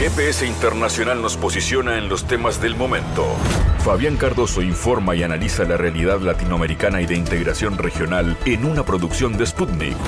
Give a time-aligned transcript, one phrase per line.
[0.00, 3.36] GPS Internacional nos posiciona en los temas del momento.
[3.84, 9.36] Fabián Cardoso informa y analiza la realidad latinoamericana y de integración regional en una producción
[9.36, 9.98] de Sputnik.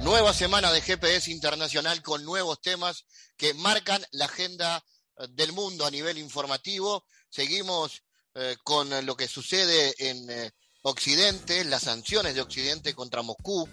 [0.00, 3.04] Nueva semana de GPS Internacional con nuevos temas
[3.36, 4.84] que marcan la agenda
[5.18, 7.04] eh, del mundo a nivel informativo.
[7.30, 8.02] Seguimos
[8.34, 10.50] eh, con lo que sucede en eh,
[10.82, 13.68] Occidente, las sanciones de Occidente contra Moscú,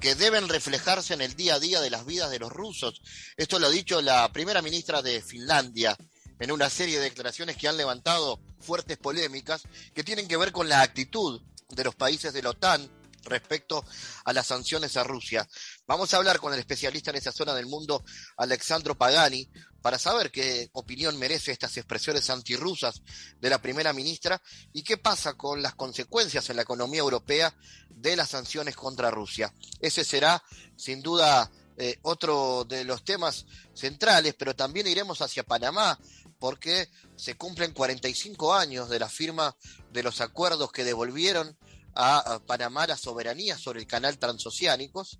[0.00, 3.02] que deben reflejarse en el día a día de las vidas de los rusos.
[3.36, 5.96] Esto lo ha dicho la primera ministra de Finlandia
[6.38, 9.62] en una serie de declaraciones que han levantado fuertes polémicas
[9.94, 12.90] que tienen que ver con la actitud de los países de la OTAN
[13.24, 13.84] respecto
[14.24, 15.48] a las sanciones a Rusia.
[15.86, 18.04] Vamos a hablar con el especialista en esa zona del mundo,
[18.36, 19.48] Alexandro Pagani,
[19.82, 23.02] para saber qué opinión merece estas expresiones antirrusas
[23.38, 24.40] de la primera ministra
[24.72, 27.54] y qué pasa con las consecuencias en la economía europea
[27.90, 29.52] de las sanciones contra Rusia.
[29.80, 30.42] Ese será,
[30.76, 35.98] sin duda, eh, otro de los temas centrales, pero también iremos hacia Panamá,
[36.38, 39.56] porque se cumplen 45 años de la firma
[39.92, 41.58] de los acuerdos que devolvieron
[41.94, 45.18] a Panamá la soberanía sobre el canal transoceánicos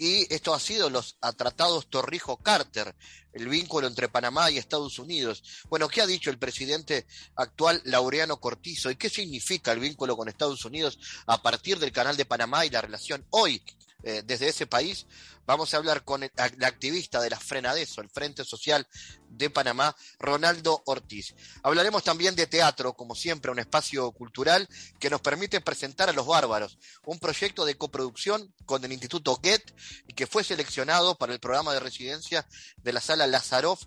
[0.00, 2.96] y esto ha sido los tratados Torrijos-Carter,
[3.34, 5.42] el vínculo entre Panamá y Estados Unidos.
[5.68, 10.30] Bueno, ¿qué ha dicho el presidente actual Laureano Cortizo y qué significa el vínculo con
[10.30, 13.62] Estados Unidos a partir del canal de Panamá y la relación hoy
[14.02, 15.06] eh, desde ese país.
[15.46, 16.30] Vamos a hablar con el,
[16.64, 18.86] activista de la Frenadeso, el Frente Social
[19.28, 21.34] de Panamá, Ronaldo Ortiz.
[21.62, 26.26] Hablaremos también de teatro, como siempre, un espacio cultural que nos permite presentar a los
[26.26, 29.62] bárbaros, un proyecto de coproducción con el Instituto Get
[30.06, 33.84] y que fue seleccionado para el programa de residencia de la sala Lazaroff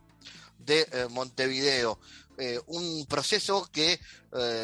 [0.59, 2.00] de eh, Montevideo.
[2.38, 4.00] Eh, un proceso que,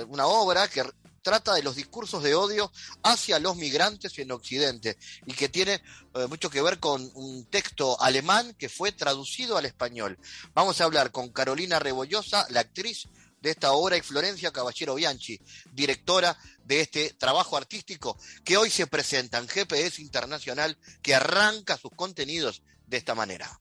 [0.07, 0.83] una obra que
[1.19, 2.71] trata de los discursos de odio
[3.03, 5.81] hacia los migrantes en Occidente y que tiene
[6.15, 10.17] eh, mucho que ver con un texto alemán que fue traducido al español.
[10.53, 13.07] Vamos a hablar con Carolina Rebollosa, la actriz
[13.41, 15.39] de esta obra, y Florencia Caballero Bianchi,
[15.71, 21.91] directora de este trabajo artístico que hoy se presenta en GPS Internacional, que arranca sus
[21.95, 23.59] contenidos de esta manera.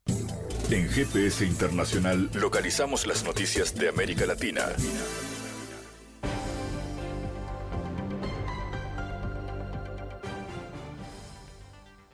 [0.70, 4.66] En GPS Internacional localizamos las noticias de América Latina.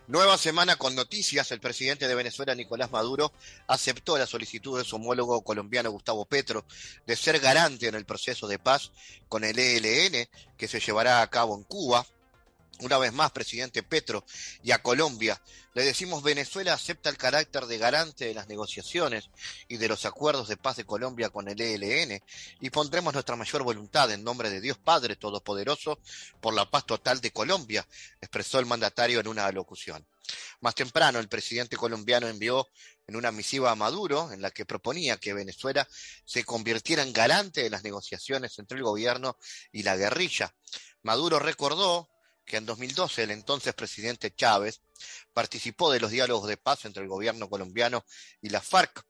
[0.06, 1.50] Nueva semana con noticias.
[1.50, 3.32] El presidente de Venezuela, Nicolás Maduro,
[3.66, 6.66] aceptó la solicitud de su homólogo colombiano, Gustavo Petro,
[7.06, 8.92] de ser garante en el proceso de paz
[9.30, 10.28] con el ELN
[10.58, 12.06] que se llevará a cabo en Cuba.
[12.84, 14.26] Una vez más, presidente Petro,
[14.62, 15.40] y a Colombia,
[15.72, 19.30] le decimos Venezuela acepta el carácter de garante de las negociaciones
[19.68, 22.22] y de los acuerdos de paz de Colombia con el ELN
[22.60, 25.98] y pondremos nuestra mayor voluntad en nombre de Dios Padre Todopoderoso
[26.42, 27.88] por la paz total de Colombia,
[28.20, 30.06] expresó el mandatario en una alocución.
[30.60, 32.68] Más temprano, el presidente colombiano envió
[33.06, 35.88] en una misiva a Maduro en la que proponía que Venezuela
[36.26, 39.38] se convirtiera en garante de las negociaciones entre el gobierno
[39.72, 40.54] y la guerrilla.
[41.02, 42.10] Maduro recordó
[42.44, 44.80] que en 2012 el entonces presidente Chávez
[45.32, 48.04] participó de los diálogos de paz entre el gobierno colombiano
[48.40, 49.04] y la FARC,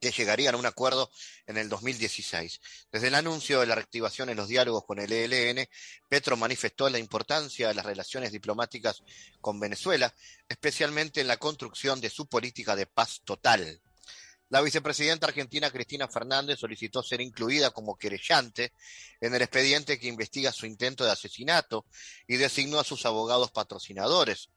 [0.00, 1.10] que llegarían a un acuerdo
[1.46, 2.60] en el 2016.
[2.92, 5.66] Desde el anuncio de la reactivación en los diálogos con el ELN,
[6.08, 9.02] Petro manifestó la importancia de las relaciones diplomáticas
[9.40, 10.14] con Venezuela,
[10.48, 13.80] especialmente en la construcción de su política de paz total.
[14.50, 18.72] La vicepresidenta argentina Cristina Fernández solicitó ser incluida como querellante
[19.20, 21.84] en el expediente que investiga su intento de asesinato
[22.26, 24.48] y designó a sus abogados patrocinadores.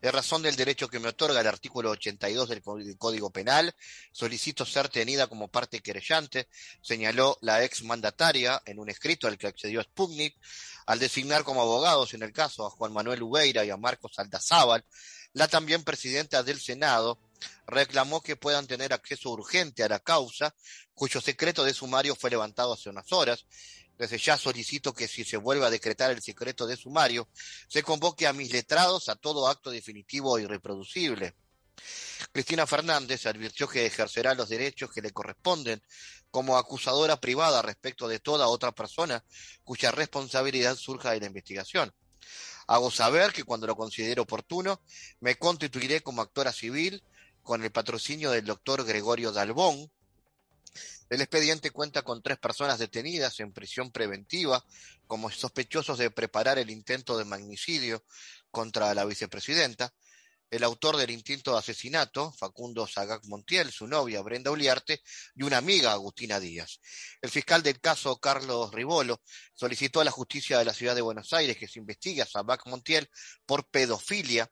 [0.00, 2.62] En razón del derecho que me otorga el artículo 82 del
[2.96, 3.74] Código Penal,
[4.12, 6.48] solicito ser tenida como parte querellante,
[6.80, 10.36] señaló la ex mandataria en un escrito al que accedió Sputnik,
[10.86, 14.84] al designar como abogados en el caso a Juan Manuel Ubeira y a Marcos Aldazábal,
[15.32, 17.18] la también presidenta del Senado,
[17.66, 20.54] reclamó que puedan tener acceso urgente a la causa,
[20.94, 23.46] cuyo secreto de sumario fue levantado hace unas horas.
[23.98, 27.28] Desde ya solicito que si se vuelve a decretar el secreto de sumario,
[27.68, 31.34] se convoque a mis letrados a todo acto definitivo e irreproducible.
[32.32, 35.82] Cristina Fernández advirtió que ejercerá los derechos que le corresponden
[36.30, 39.24] como acusadora privada respecto de toda otra persona
[39.64, 41.94] cuya responsabilidad surja de la investigación.
[42.66, 44.82] Hago saber que cuando lo considere oportuno
[45.20, 47.02] me constituiré como actora civil
[47.46, 49.90] con el patrocinio del doctor Gregorio Dalbón.
[51.08, 54.62] El expediente cuenta con tres personas detenidas en prisión preventiva
[55.06, 58.04] como sospechosos de preparar el intento de magnicidio
[58.50, 59.94] contra la vicepresidenta.
[60.50, 65.00] El autor del intento de asesinato, Facundo Sagac Montiel, su novia Brenda Uliarte
[65.36, 66.80] y una amiga Agustina Díaz.
[67.22, 69.22] El fiscal del caso, Carlos Ribolo,
[69.54, 72.66] solicitó a la justicia de la ciudad de Buenos Aires que se investigue a Sagac
[72.66, 73.08] Montiel
[73.44, 74.50] por pedofilia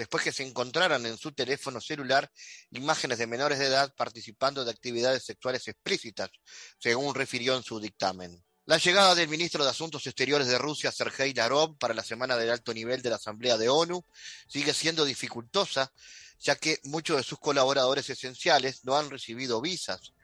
[0.00, 2.32] después que se encontraran en su teléfono celular
[2.70, 6.30] imágenes de menores de edad participando de actividades sexuales explícitas,
[6.78, 8.42] según refirió en su dictamen.
[8.64, 12.48] La llegada del ministro de Asuntos Exteriores de Rusia, Sergei Lavrov, para la semana del
[12.48, 14.02] alto nivel de la Asamblea de ONU
[14.48, 15.92] sigue siendo dificultosa,
[16.38, 20.14] ya que muchos de sus colaboradores esenciales no han recibido visas.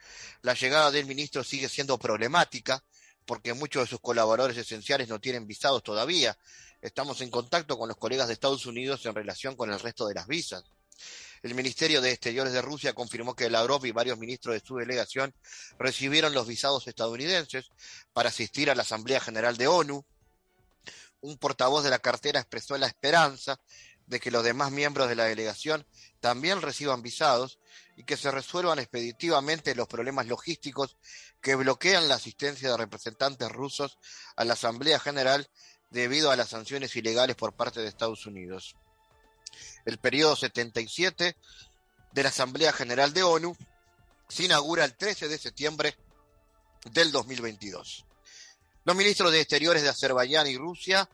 [0.40, 2.82] La llegada del ministro sigue siendo problemática,
[3.26, 6.38] porque muchos de sus colaboradores esenciales no tienen visados todavía.
[6.80, 10.14] Estamos en contacto con los colegas de Estados Unidos en relación con el resto de
[10.14, 10.64] las visas.
[11.42, 15.34] El Ministerio de Exteriores de Rusia confirmó que Lavrov y varios ministros de su delegación
[15.78, 17.70] recibieron los visados estadounidenses
[18.12, 20.04] para asistir a la Asamblea General de ONU.
[21.20, 23.58] Un portavoz de la cartera expresó la esperanza
[24.06, 25.86] de que los demás miembros de la delegación
[26.20, 27.58] también reciban visados
[27.96, 30.96] y que se resuelvan expeditivamente los problemas logísticos
[31.40, 33.98] que bloquean la asistencia de representantes rusos
[34.36, 35.48] a la Asamblea General
[35.90, 38.76] debido a las sanciones ilegales por parte de Estados Unidos.
[39.84, 41.36] El periodo 77
[42.12, 43.56] de la Asamblea General de ONU
[44.28, 45.96] se inaugura el 13 de septiembre
[46.92, 48.04] del 2022.
[48.84, 51.08] Los ministros de Exteriores de Azerbaiyán y Rusia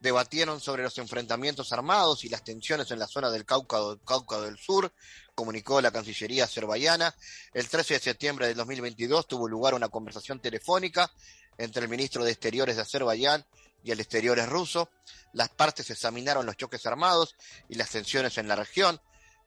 [0.00, 4.58] debatieron sobre los enfrentamientos armados y las tensiones en la zona del Cáucaso, Cáucaso del
[4.58, 4.92] Sur,
[5.34, 7.14] comunicó la Cancillería azerbaiyana.
[7.52, 11.10] El 13 de septiembre del 2022 tuvo lugar una conversación telefónica
[11.56, 13.44] entre el ministro de Exteriores de Azerbaiyán
[13.82, 14.90] y el Exteriores ruso.
[15.32, 17.36] Las partes examinaron los choques armados
[17.68, 19.00] y las tensiones en la región.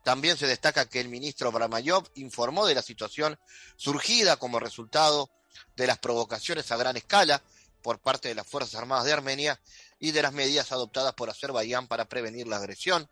[0.03, 3.39] También se destaca que el ministro Bramayov informó de la situación
[3.75, 5.29] surgida como resultado
[5.75, 7.43] de las provocaciones a gran escala
[7.81, 9.59] por parte de las Fuerzas Armadas de Armenia
[9.99, 13.09] y de las medidas adoptadas por Azerbaiyán para prevenir la agresión.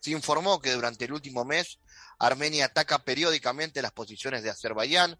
[0.00, 1.78] Se informó que durante el último mes
[2.18, 5.18] Armenia ataca periódicamente las posiciones de Azerbaiyán,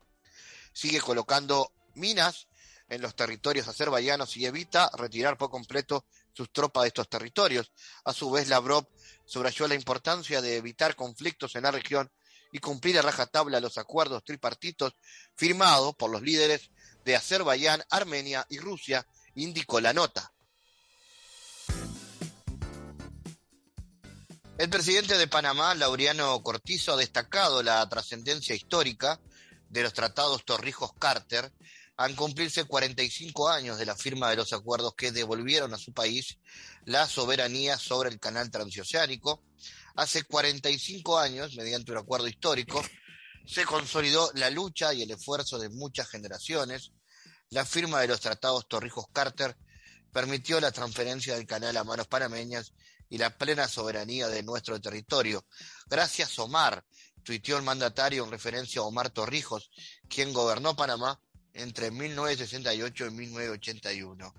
[0.72, 2.47] sigue colocando minas
[2.88, 7.72] en los territorios azerbaiyanos y evita retirar por completo sus tropas de estos territorios.
[8.04, 8.88] A su vez, Lavrov
[9.24, 12.10] subrayó la importancia de evitar conflictos en la región
[12.52, 14.94] y cumplir a rajatabla los acuerdos tripartitos
[15.36, 16.70] firmados por los líderes
[17.04, 20.32] de Azerbaiyán, Armenia y Rusia, indicó la nota.
[24.56, 29.20] El presidente de Panamá, Laureano Cortizo, ha destacado la trascendencia histórica
[29.68, 31.52] de los tratados Torrijos-Carter
[31.98, 36.38] al cumplirse 45 años de la firma de los acuerdos que devolvieron a su país
[36.84, 39.42] la soberanía sobre el canal transoceánico.
[39.96, 42.84] Hace 45 años, mediante un acuerdo histórico,
[43.44, 46.92] se consolidó la lucha y el esfuerzo de muchas generaciones.
[47.50, 49.56] La firma de los tratados Torrijos-Carter
[50.12, 52.74] permitió la transferencia del canal a manos panameñas
[53.08, 55.44] y la plena soberanía de nuestro territorio.
[55.88, 56.84] Gracias, Omar,
[57.24, 59.72] tuiteó el mandatario en referencia a Omar Torrijos,
[60.08, 61.20] quien gobernó Panamá
[61.58, 64.34] entre 1968 y 1981.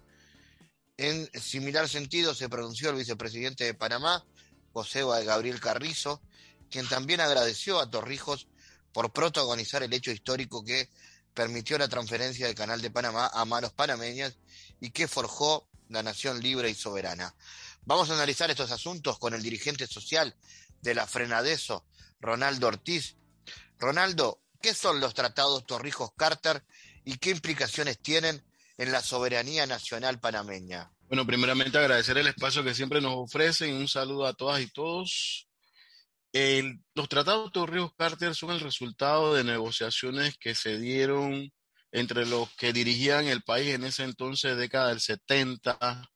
[0.97, 4.25] En similar sentido se pronunció el vicepresidente de Panamá,
[4.73, 6.21] José Gabriel Carrizo,
[6.69, 8.47] quien también agradeció a Torrijos
[8.91, 10.89] por protagonizar el hecho histórico que
[11.33, 14.37] permitió la transferencia del Canal de Panamá a manos panameñas
[14.79, 17.33] y que forjó la nación libre y soberana.
[17.83, 20.35] Vamos a analizar estos asuntos con el dirigente social
[20.81, 21.85] de la Frenadeso,
[22.19, 23.15] Ronaldo Ortiz.
[23.79, 26.63] Ronaldo, ¿qué son los tratados Torrijos-Carter
[27.09, 28.43] y qué implicaciones tienen
[28.77, 30.91] en la soberanía nacional panameña?
[31.07, 33.73] Bueno, primeramente agradecer el espacio que siempre nos ofrecen.
[33.73, 35.47] Un saludo a todas y todos.
[36.31, 41.51] los tratados Torrijos-Carter son el resultado de negociaciones que se dieron
[41.91, 46.07] entre los que dirigían el país en ese entonces, década del 70,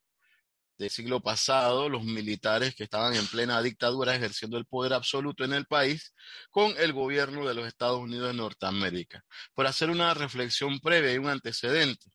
[0.78, 5.52] del siglo pasado, los militares que estaban en plena dictadura ejerciendo el poder absoluto en
[5.52, 6.14] el país
[6.50, 9.24] con el gobierno de los Estados Unidos de Norteamérica.
[9.54, 12.10] Por hacer una reflexión previa y un antecedente,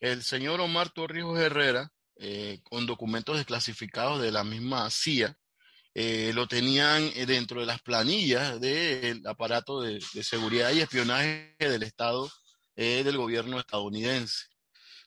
[0.00, 5.36] el señor Omar Torrijos Herrera, eh, con documentos desclasificados de la misma CIA,
[5.94, 11.82] eh, lo tenían eh, dentro de las planillas del aparato de, seguridad y espionaje del
[11.82, 12.30] Estado
[12.74, 14.51] del gobierno estadounidense.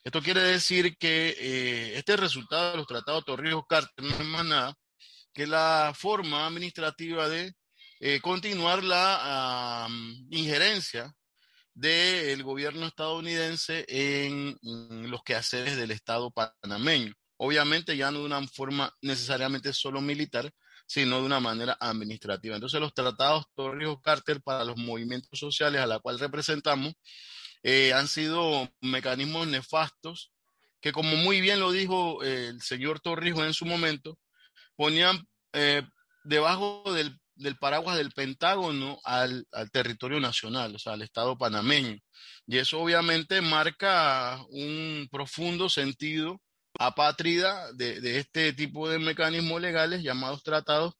[0.05, 4.75] Esto quiere decir que eh, este resultado de los tratados Torrijos-Carter no es más nada
[5.33, 7.55] que la forma administrativa de
[7.99, 9.87] eh, continuar la
[10.29, 11.11] injerencia
[11.73, 14.55] del gobierno estadounidense en,
[15.09, 17.11] los quehaceres del Estado panameño.
[17.37, 20.51] Obviamente ya no de una forma necesariamente solo militar,
[20.85, 22.53] sino de una manera administrativa.
[22.53, 26.93] Entonces los tratados Torrijos-Carter para los movimientos sociales a la cual representamos
[27.67, 30.31] eh, han sido mecanismos nefastos
[30.79, 34.19] que, como muy bien lo dijo eh, el señor Torrijos en su momento,
[34.75, 35.81] ponían eh,
[36.23, 37.19] debajo del,
[37.57, 41.97] paraguas del Pentágono al, territorio nacional, o sea, al Estado panameño.
[42.45, 46.39] Y eso obviamente marca un profundo sentido
[46.77, 50.93] apátrida de, de este tipo de mecanismos legales llamados tratados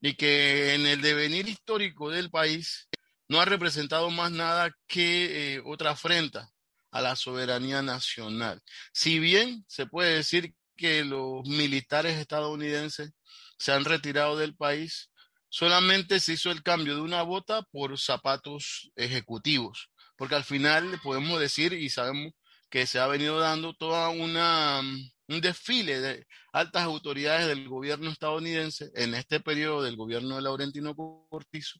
[0.00, 2.87] y que en el devenir histórico del país
[3.28, 6.50] no ha representado más nada que eh, otra afrenta
[6.90, 8.62] a la soberanía nacional.
[8.92, 13.12] Si bien se puede decir que los militares estadounidenses
[13.58, 15.10] se han retirado del país,
[15.48, 21.40] solamente se hizo el cambio de una bota por zapatos ejecutivos, porque al final podemos
[21.40, 22.32] decir y sabemos
[22.70, 24.82] que se ha venido dando toda una
[25.28, 30.96] un desfile de altas autoridades del gobierno estadounidense en este periodo del gobierno de Laurentino
[30.96, 31.78] Cortizo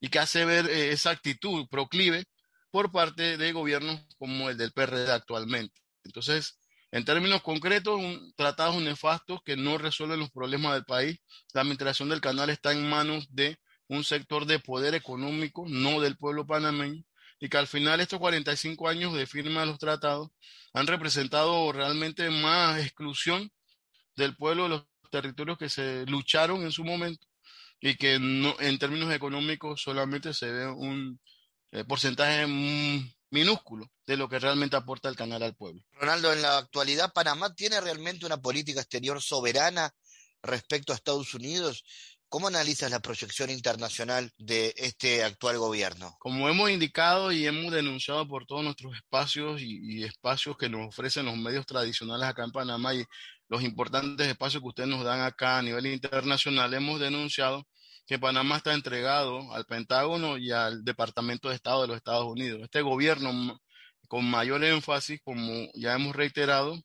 [0.00, 2.24] y que hace ver eh, esa actitud proclive
[2.70, 5.80] por parte de gobiernos como el del PRD actualmente.
[6.04, 6.58] Entonces,
[6.90, 11.18] en términos concretos, un, tratados nefastos que no resuelven los problemas del país.
[11.52, 16.16] La administración del canal está en manos de un sector de poder económico, no del
[16.16, 17.02] pueblo panameño,
[17.38, 20.30] y que al final estos 45 años de firma de los tratados
[20.72, 23.50] han representado realmente más exclusión
[24.16, 27.26] del pueblo de los territorios que se lucharon en su momento
[27.80, 31.20] y que en términos económicos solamente se ve un
[31.72, 32.46] eh, porcentaje
[33.30, 35.82] minúsculo de lo que realmente aporta el canal al pueblo.
[35.92, 39.94] Ronaldo, en la actualidad Panamá tiene realmente una política exterior soberana
[40.42, 41.84] respecto a Estados Unidos
[42.28, 46.16] ¿Cómo analizas la proyección internacional de este actual gobierno?
[46.18, 51.26] Como hemos indicado y hemos denunciado por todos nuestros espacios y, espacios que nos ofrecen
[51.26, 53.04] los medios tradicionales acá en Panamá y
[53.48, 57.64] los importantes espacios que ustedes nos dan acá a nivel internacional, hemos denunciado
[58.06, 62.60] que Panamá está entregado al Pentágono y al Departamento de Estado de los Estados Unidos.
[62.64, 63.60] Este gobierno,
[64.08, 66.76] con mayor énfasis, como ya hemos reiterado,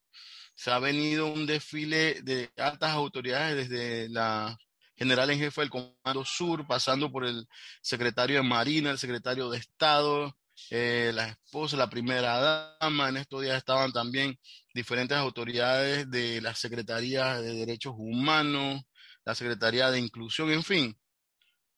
[0.56, 4.58] se ha venido un desfile de altas autoridades desde la
[5.02, 7.48] general en jefe del Comando Sur, pasando por el
[7.82, 10.38] secretario de Marina, el secretario de Estado,
[10.70, 13.10] eh, la esposa, la primera dama.
[13.10, 14.38] En estos días estaban también
[14.76, 18.84] diferentes autoridades de la Secretaría de Derechos Humanos,
[19.26, 20.96] la Secretaría de Inclusión, en fin.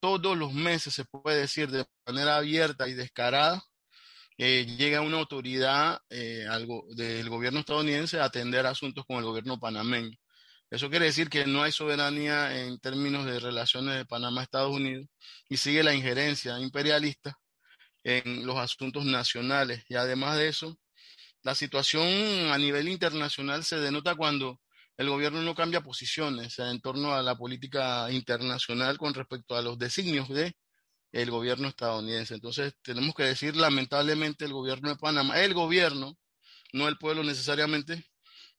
[0.01, 3.63] Todos los meses, se puede decir de manera abierta y descarada,
[4.37, 9.57] eh, llega una autoridad eh, algo, del gobierno estadounidense a atender asuntos con el gobierno
[9.59, 10.17] panameño.
[10.73, 15.07] Eso quiere decir que no hay soberanía en términos de relaciones de Panamá-Estados Unidos
[15.47, 17.37] y sigue la injerencia imperialista
[18.03, 19.83] en los asuntos nacionales.
[19.87, 20.75] Y además de eso,
[21.43, 22.07] la situación
[22.51, 24.61] a nivel internacional se denota cuando
[24.97, 29.77] el gobierno no cambia posiciones en torno a la política internacional con respecto a los
[29.77, 30.55] designios de
[31.11, 32.33] el gobierno estadounidense.
[32.33, 36.17] Entonces, tenemos que decir lamentablemente el gobierno de Panamá, el gobierno,
[36.71, 38.07] no el pueblo necesariamente,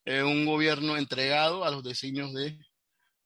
[0.06, 2.58] un gobierno entregado a los designios del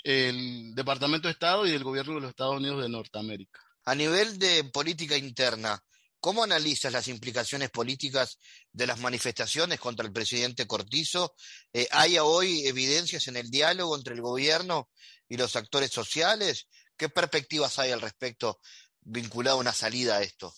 [0.04, 3.60] el Departamento de Estado y del gobierno de los Estados Unidos de Norteamérica.
[3.84, 5.82] A nivel de política interna,
[6.20, 8.38] ¿cómo analizas las implicaciones políticas
[8.72, 11.34] de las manifestaciones contra el presidente Cortizo?
[11.72, 14.90] Eh, ¿Hay hoy evidencias en el diálogo entre el gobierno
[15.28, 16.68] y los actores sociales?
[16.96, 18.60] ¿Qué perspectivas hay al respecto
[19.00, 20.54] vinculado a una salida a esto?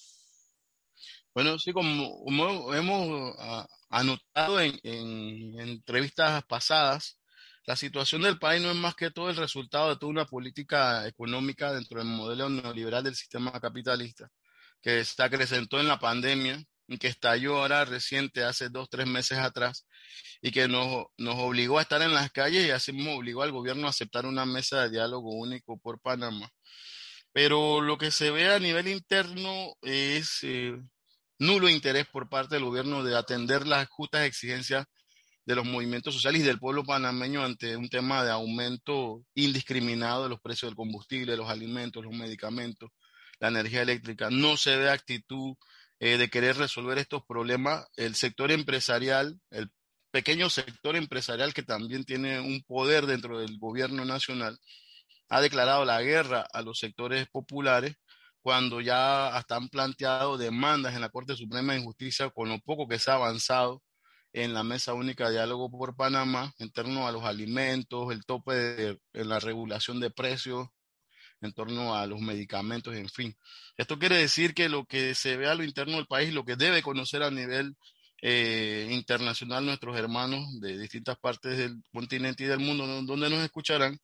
[1.34, 4.78] Bueno, sí, como, hemos ah, anotado en,
[5.60, 7.20] entrevistas pasadas,
[7.66, 11.06] la situación del país no es más que todo el resultado de toda una política
[11.06, 14.28] económica dentro del modelo neoliberal del sistema capitalista,
[14.82, 19.38] que se acrecentó en la pandemia y que estalló ahora reciente, hace dos, tres meses
[19.38, 19.86] atrás,
[20.42, 23.52] y que nos, nos obligó a estar en las calles y así mismo obligó al
[23.52, 26.50] gobierno a aceptar una mesa de diálogo único por Panamá.
[27.32, 30.76] Pero lo que se ve a nivel interno es eh,
[31.40, 34.86] nulo interés por parte del gobierno de atender las justas exigencias
[35.46, 40.28] de los movimientos sociales y del pueblo panameño ante un tema de aumento indiscriminado de
[40.28, 42.90] los precios del combustible, los alimentos, los medicamentos,
[43.40, 44.28] la energía eléctrica.
[44.30, 45.56] No se ve actitud
[45.98, 47.86] eh, de querer resolver estos problemas.
[47.96, 49.70] El sector empresarial, el
[50.10, 54.58] pequeño sector empresarial que también tiene un poder dentro del gobierno nacional,
[55.30, 57.96] ha declarado la guerra a los sectores populares
[58.42, 62.88] cuando ya hasta han planteado demandas en la Corte Suprema de Justicia con lo poco
[62.88, 63.82] que se ha avanzado
[64.32, 68.54] en la Mesa Única de Diálogo por Panamá en torno a los alimentos, el tope
[68.54, 70.68] de, en la regulación de precios,
[71.40, 73.36] en torno a los medicamentos, en fin.
[73.76, 76.56] Esto quiere decir que lo que se ve a lo interno del país, lo que
[76.56, 77.76] debe conocer a nivel
[78.22, 83.98] eh, internacional nuestros hermanos de distintas partes del continente y del mundo donde nos escucharán,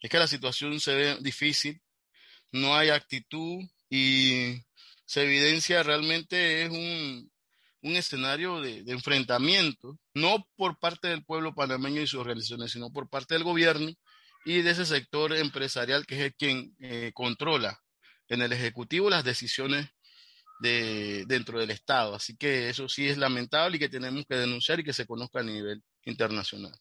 [0.00, 1.80] es que la situación se ve difícil,
[2.52, 4.62] no hay actitud, y
[5.04, 7.30] se evidencia realmente es un,
[7.82, 13.08] un escenario de, enfrentamiento, no por parte del pueblo panameño y sus organizaciones, sino por
[13.08, 13.92] parte del gobierno
[14.44, 17.80] y de ese sector empresarial que es quien eh, controla
[18.28, 19.88] en el Ejecutivo las decisiones
[20.60, 22.14] de, dentro del Estado.
[22.14, 25.40] Así que eso sí es lamentable y que tenemos que denunciar y que se conozca
[25.40, 26.72] a nivel internacional.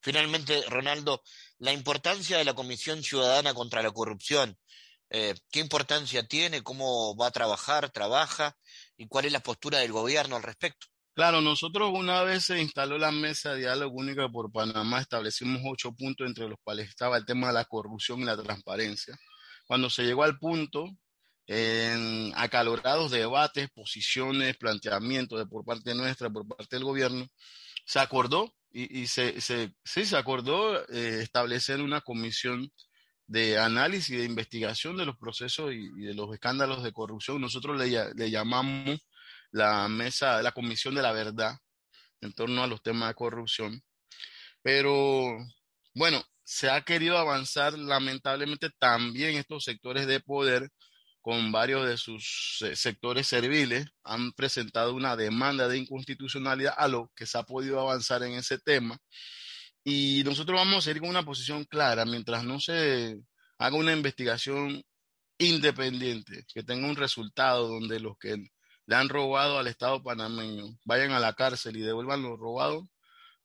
[0.00, 1.22] Finalmente, Ronaldo,
[1.58, 4.58] la importancia de la Comisión Ciudadana contra la Corrupción.
[5.14, 6.62] Eh, ¿Qué importancia tiene?
[6.62, 7.90] ¿Cómo va a trabajar?
[7.90, 8.56] ¿Trabaja?
[8.96, 10.86] ¿Y cuál es la postura del gobierno al respecto?
[11.14, 15.92] Claro, nosotros una vez se instaló la mesa de diálogo única por Panamá, establecimos ocho
[15.92, 19.14] puntos entre los cuales estaba el tema de la corrupción y la transparencia.
[19.66, 20.88] Cuando se llegó al punto,
[21.46, 27.26] en acalorados debates, posiciones, planteamientos de por parte nuestra, por parte del gobierno,
[27.84, 32.72] se acordó y, se, se, sí, se acordó eh, establecer una comisión
[33.32, 37.40] de análisis y de investigación de los procesos y, de los escándalos de corrupción.
[37.40, 39.00] Nosotros le, le, llamamos
[39.50, 41.56] la mesa, la comisión de la verdad
[42.20, 43.82] en torno a los temas de corrupción.
[44.62, 45.38] Pero
[45.94, 50.68] bueno, se ha querido avanzar lamentablemente también estos sectores de poder
[51.22, 57.26] con varios de sus sectores serviles, han presentado una demanda de inconstitucionalidad a lo que
[57.26, 58.98] se ha podido avanzar en ese tema.
[59.84, 63.18] Y nosotros vamos a ir con una posición clara mientras no se
[63.58, 64.82] haga una investigación
[65.38, 68.36] independiente, que tenga un resultado donde los que
[68.86, 72.88] le han robado al Estado panameño vayan a la cárcel y devuelvan lo robado,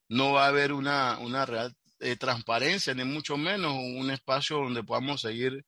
[0.09, 4.83] no va a haber una, una real eh, transparencia, ni mucho menos un espacio donde
[4.83, 5.65] podamos seguir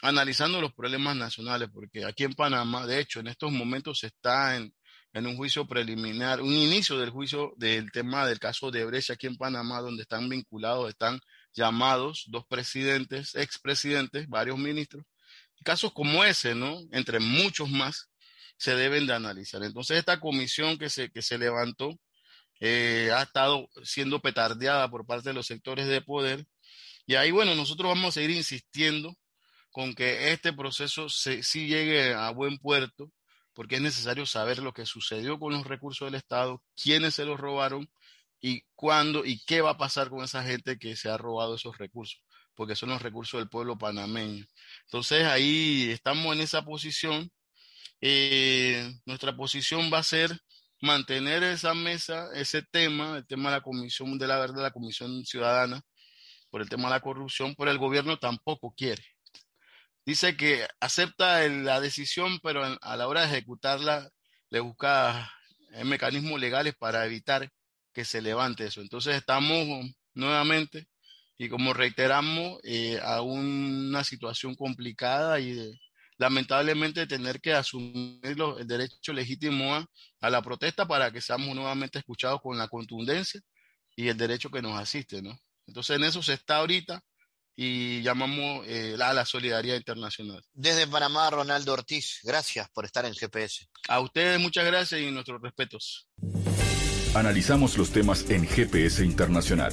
[0.00, 4.56] analizando los problemas nacionales, porque aquí en Panamá, de hecho, en estos momentos se está
[4.56, 4.74] en,
[5.14, 9.36] un juicio preliminar, un inicio del juicio del tema del caso de Brecha aquí en
[9.36, 11.20] Panamá, donde están vinculados, están
[11.52, 15.04] llamados dos presidentes, expresidentes, varios ministros.
[15.64, 16.80] Casos como ese, ¿no?
[16.90, 18.08] Entre muchos más,
[18.56, 19.62] se deben de analizar.
[19.62, 21.98] Entonces, esta comisión que se, que se levantó
[22.60, 26.46] eh, ha estado siendo petardeada por parte de los sectores de poder.
[27.06, 29.14] Y ahí, bueno, nosotros vamos a seguir insistiendo
[29.72, 33.10] con que este proceso sí llegue a buen puerto,
[33.54, 37.38] porque es necesario saber lo que sucedió con los recursos del Estado, quiénes se los
[37.38, 37.90] robaron
[38.40, 41.78] y cuándo y qué va a pasar con esa gente que se ha robado esos
[41.78, 42.22] recursos,
[42.54, 44.44] porque son los recursos del pueblo panameño.
[44.86, 47.30] Entonces ahí estamos en esa posición.
[48.00, 50.36] Eh, nuestra posición va a ser
[50.80, 55.24] mantener esa mesa, ese tema, el tema de la Comisión de la Verdad, la Comisión
[55.24, 55.82] Ciudadana,
[56.50, 59.02] por el tema de la corrupción, pero el gobierno tampoco quiere
[60.04, 64.10] dice que acepta la decisión, pero a la hora de ejecutarla
[64.50, 65.32] le busca
[65.72, 67.50] eh, mecanismos legales para evitar
[67.92, 68.80] que se levante eso.
[68.80, 70.86] Entonces estamos nuevamente
[71.38, 75.72] y como reiteramos eh, a una situación complicada y
[76.18, 79.86] lamentablemente tener que asumir el derecho legítimo a,
[80.20, 83.40] a, la protesta para que seamos nuevamente escuchados con la contundencia
[83.96, 85.36] y el derecho que nos asiste, ¿no?
[85.66, 87.02] Entonces en eso se está ahorita
[87.54, 90.42] y llamamos eh, a la solidaridad internacional.
[90.54, 93.68] Desde Panamá, Ronaldo Ortiz, gracias por estar en GPS.
[93.88, 96.08] A ustedes muchas gracias y nuestros respetos.
[97.14, 99.72] Analizamos los temas en GPS Internacional.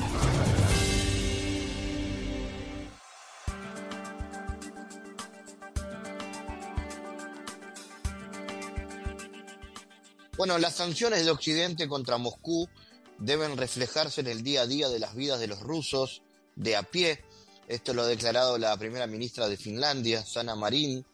[10.38, 12.70] Bueno, las sanciones de Occidente contra Moscú
[13.18, 16.22] deben reflejarse en el día a día de las vidas de los rusos
[16.56, 17.26] de a pie
[17.70, 21.06] esto lo ha declarado la primera ministra de Finlandia, Sanna Marin,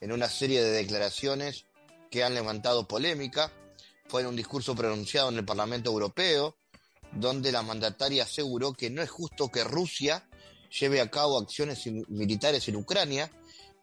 [0.00, 1.66] en una serie de declaraciones
[2.10, 3.52] que han levantado polémica.
[4.08, 6.56] Fue en un discurso pronunciado en el Parlamento Europeo,
[7.12, 10.28] donde la mandataria aseguró que no es justo que Rusia
[10.80, 13.30] lleve a cabo acciones militares en Ucrania,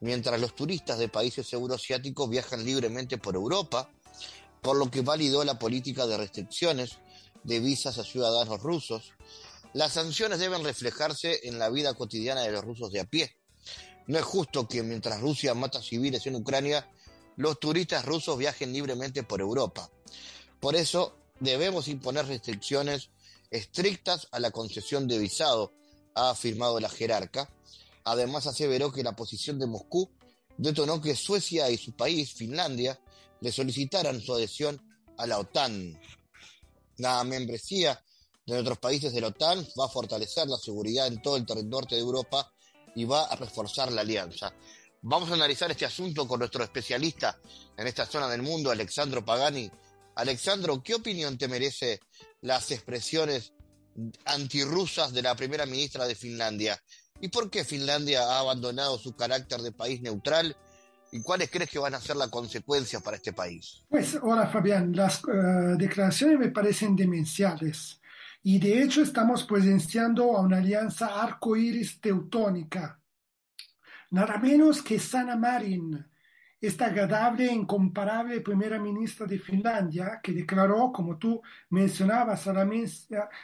[0.01, 3.89] mientras los turistas de países euroasiáticos viajan libremente por Europa,
[4.61, 6.97] por lo que validó la política de restricciones
[7.45, 9.13] de visas a ciudadanos rusos
[9.73, 13.35] las sanciones deben reflejarse en la vida cotidiana de los rusos de a pie.
[14.07, 16.89] No es justo que mientras Rusia mata civiles en Ucrania,
[17.35, 19.89] los turistas rusos viajen libremente por Europa.
[20.59, 23.09] Por eso debemos imponer restricciones
[23.51, 25.73] estrictas a la concesión de visado,
[26.15, 27.49] ha afirmado la jerarca.
[28.03, 30.09] Además aseveró que la posición de Moscú
[30.57, 32.99] detonó que Suecia y su país, Finlandia,
[33.41, 34.81] le solicitaran su adhesión
[35.17, 35.99] a la OTAN.
[36.97, 38.01] La membresía
[38.47, 41.95] de otros países de la OTAN, va a fortalecer la seguridad en todo el norte
[41.95, 42.49] de Europa
[42.95, 44.53] y va a reforzar la alianza.
[45.01, 47.37] Vamos a analizar este asunto con nuestro especialista
[47.75, 49.69] en esta zona del mundo, Alexandro Pagani.
[50.15, 51.99] Alexandro, ¿qué opinión te merece
[52.41, 53.53] las expresiones
[54.25, 56.81] antirrusas de la primera ministra de Finlandia?
[57.19, 60.55] ¿Y por qué Finlandia ha abandonado su carácter de país neutral?
[61.11, 63.85] ¿Y cuáles crees que van a ser las consecuencias para este país?
[63.89, 67.99] Pues hola Fabián, las uh, declaraciones me parecen demenciales.
[68.49, 72.97] Y de hecho estamos presenciando a una alianza arcoíris teutónica.
[74.11, 76.05] Nada menos que Sana Marin
[76.59, 82.67] esta agradable e incomparable primera ministra de Finlandia, que declaró, como tú mencionabas, a la,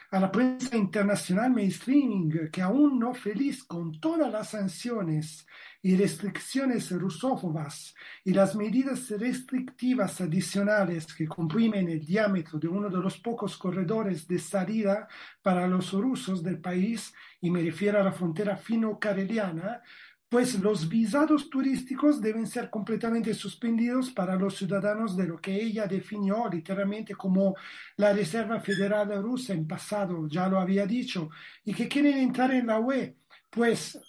[0.10, 5.46] a la prensa internacional mainstreaming, que aún no feliz con todas las sanciones
[5.86, 7.94] y restricciones rusófobas
[8.24, 14.26] y las medidas restrictivas adicionales que comprimen el diámetro de uno de los pocos corredores
[14.26, 15.10] de salida
[15.42, 19.82] para los rusos del país, y me refiero a la frontera fino-kareliana,
[20.30, 25.86] pues los visados turísticos deben ser completamente suspendidos para los ciudadanos de lo que ella
[25.86, 27.56] definió literalmente como
[27.98, 31.30] la Reserva Federal Rusa en pasado, ya lo había dicho,
[31.66, 33.18] y que quieren entrar en la UE,
[33.50, 34.00] pues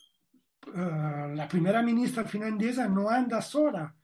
[0.67, 3.95] uh, la primera ministra finlandesa no anda sola.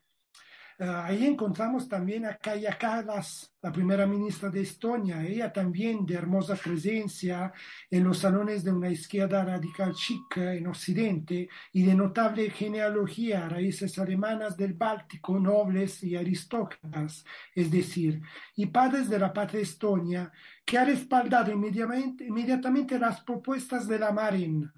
[0.78, 6.14] Uh, ahí encontramos también a Kaya Kallas, la primera ministra de Estonia, ella también de
[6.14, 7.52] hermosa presencia
[7.90, 13.98] en los salones de una izquierda radical chic en Occidente y de notable genealogía, raíces
[13.98, 18.22] alemanas del Báltico, nobles y aristócratas, es decir,
[18.56, 20.32] y padres de la patria estonia,
[20.64, 24.72] que ha respaldado inmediatamente, inmediatamente las propuestas de la Marin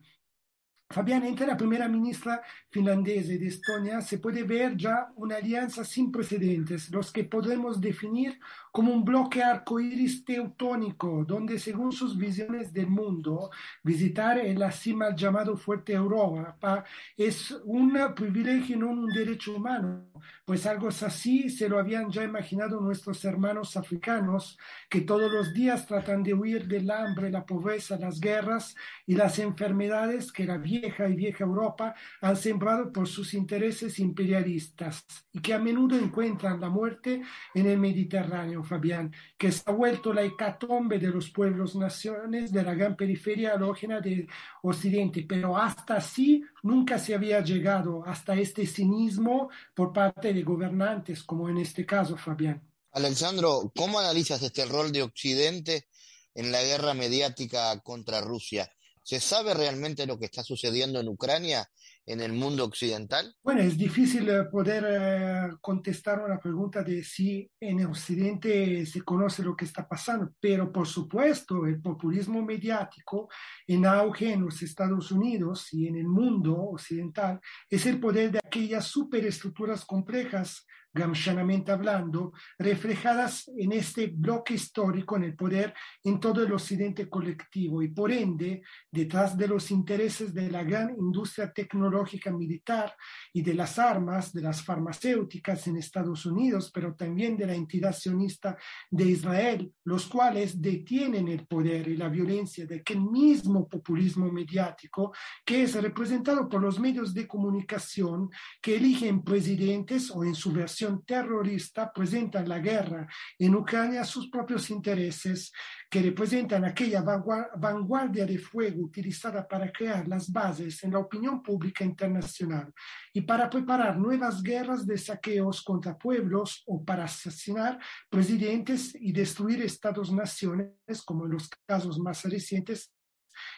[0.92, 4.00] Fabián, entre la primera ministra finlandesa de Estonia.
[4.00, 8.38] Se puede ver ya una alianza sin precedentes, los que podemos definir
[8.72, 13.50] como un bloque arcoíris teutónico, donde según sus visiones del mundo,
[13.82, 16.82] visitar el así mal llamado Fuerte Europa
[17.14, 20.06] es un privilegio y no un derecho humano,
[20.46, 24.58] pues algo así se lo habían ya imaginado nuestros hermanos africanos,
[24.88, 28.74] que todos los días tratan de huir del hambre, la pobreza, las guerras
[29.06, 35.04] y las enfermedades que la vieja y vieja Europa han sembrado por sus intereses imperialistas
[35.30, 37.22] y que a menudo encuentran la muerte
[37.54, 42.62] en el Mediterráneo, Fabián, que se ha vuelto la hecatombe de los pueblos naciones de
[42.62, 44.28] la gran periferia halógena del
[44.62, 51.22] Occidente, pero hasta así nunca se había llegado hasta este cinismo por parte de gobernantes,
[51.22, 52.62] como en este caso, Fabián.
[52.92, 55.88] Alexandro, ¿cómo analizas este rol de Occidente
[56.34, 58.70] en la guerra mediática contra Rusia?
[59.02, 61.68] ¿Se sabe realmente lo que está sucediendo en Ucrania,
[62.06, 63.34] en el mundo occidental?
[63.42, 69.42] Bueno, es difícil eh, poder eh, contestar una pregunta de si en Occidente se conoce
[69.42, 73.28] lo que está pasando, pero por supuesto el populismo mediático
[73.66, 78.40] en auge en los Estados Unidos y en el mundo occidental es el poder de
[78.44, 85.74] aquellas superestructuras complejas gamshanamente hablando, reflejadas en este bloque histórico en el poder
[86.04, 90.90] en todo el occidente colectivo y por ende detrás de los intereses de la gran
[90.90, 92.94] industria tecnológica militar
[93.32, 97.94] y de las armas, de las farmacéuticas en Estados Unidos, pero también de la entidad
[97.94, 98.56] sionista
[98.90, 105.12] de Israel, los cuales detienen el poder y la violencia de aquel mismo populismo mediático
[105.44, 110.81] que es representado por los medios de comunicación que eligen presidentes o en su versión
[111.04, 113.06] terrorista presentan la guerra
[113.38, 115.52] en Ucrania sus propios intereses,
[115.90, 121.84] que representan aquella vanguardia de fuego utilizada para crear las bases en la opinión pública
[121.84, 122.72] internacional
[123.12, 129.62] y para preparar nuevas guerras de saqueos contra pueblos o para asesinar presidentes y destruir
[129.62, 132.92] estados-naciones, como en los casos más recientes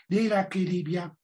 [0.09, 1.15] de Irak y Libia.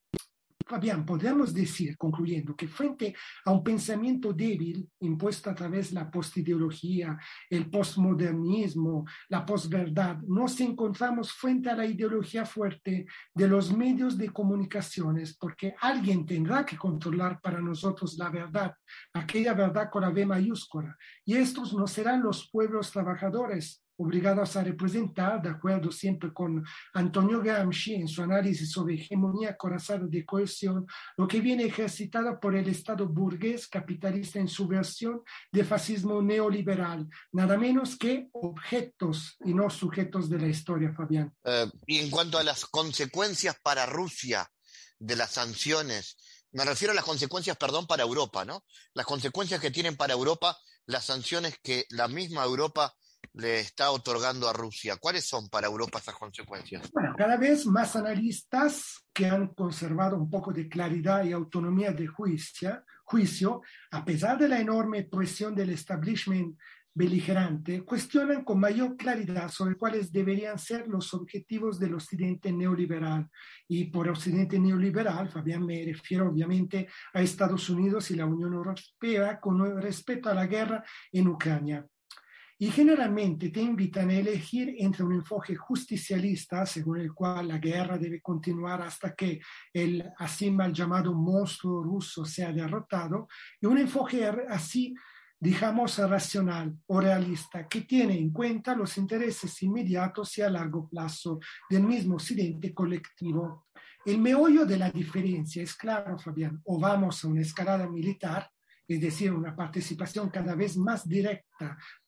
[0.71, 3.13] Fabián, podemos decir, concluyendo, que frente
[3.45, 7.19] a un pensamiento débil impuesto a través de la postideología,
[7.51, 13.05] el postmodernismo, la posverdad, nos encontramos frente a la ideología fuerte
[13.35, 18.73] de los medios de comunicaciones, porque alguien tendrá que controlar para nosotros la verdad,
[19.13, 24.65] aquella verdad con la V mayúscula, y estos no serán los pueblos trabajadores, obligados a
[24.65, 30.87] representar, de acuerdo siempre con Antonio Gramsci en su análisis sobre hegemonía corazada de cohesión,
[31.19, 37.09] lo que viene ejercitado por el Estado burgués capitalista en su versión de fascismo neoliberal,
[37.33, 41.35] nada menos que objetos y no sujetos de la historia, Fabián.
[41.45, 44.51] Eh, y en cuanto a las consecuencias para Rusia
[44.99, 46.17] de las sanciones,
[46.53, 48.65] me refiero a las consecuencias, perdón, para Europa, ¿no?
[48.95, 50.57] Las consecuencias que tienen para Europa
[50.91, 52.95] las sanciones que la misma Europa
[53.35, 54.97] le está otorgando a Rusia.
[54.97, 56.91] ¿Cuáles son para Europa esas consecuencias?
[56.93, 62.07] Bueno, cada vez más analistas que han conservado un poco de claridad y autonomía de
[62.07, 63.63] juicio, juicio
[63.93, 66.57] a pesar de la enorme presión del establishment
[66.93, 73.29] beligerante, cuestionan con mayor claridad sobre cuáles deberían ser los objetivos del occidente neoliberal.
[73.69, 79.39] Y por occidente neoliberal, Fabián, me refiero obviamente a Estados Unidos y la Unión Europea
[79.39, 81.87] con respecto a la guerra en Ucrania
[82.63, 87.97] y generalmente te invitan a elegir entre un enfoque justicialista, según el cual la guerra
[87.97, 89.41] debe continuar hasta que
[89.73, 93.29] el así mal llamado monstruo ruso sea derrotado,
[93.63, 94.95] y un enfoque así
[95.43, 101.41] digamos, racional o realista, que tiene en cuenta los intereses inmediatos y a largo plazo
[101.71, 103.69] del mismo occidente colectivo.
[104.05, 108.51] El meollo de la diferencia es claro, Fabián, o vamos a una escalada militar,
[108.87, 111.50] es decir, una participación cada vez más directa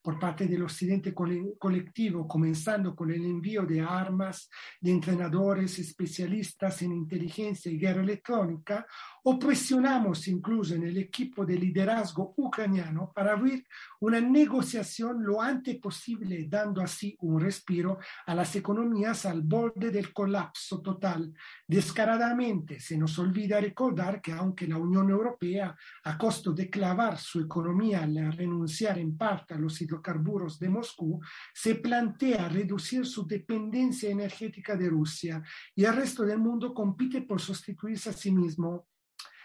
[0.02, 6.92] por parte del occidente colectivo, comenzando con el envío de armas, de entrenadores especialistas en
[6.92, 8.84] inteligencia y guerra electrónica,
[9.22, 13.64] o presionamos incluso en el equipo de liderazgo ucraniano para abrir
[14.00, 20.12] una negociación lo antes posible, dando así un respiro a las economías al borde del
[20.12, 21.32] colapso total.
[21.66, 27.40] Descaradamente se nos olvida recordar que aunque la Unión Europea, a costo de clavar su
[27.40, 31.20] economía al renunciar en parte a los hidrocarburos de Moscú,
[31.52, 35.42] se plantea reducir su dependencia energética de Rusia
[35.74, 38.86] y el resto del mundo compite por sustituirse a sí mismo.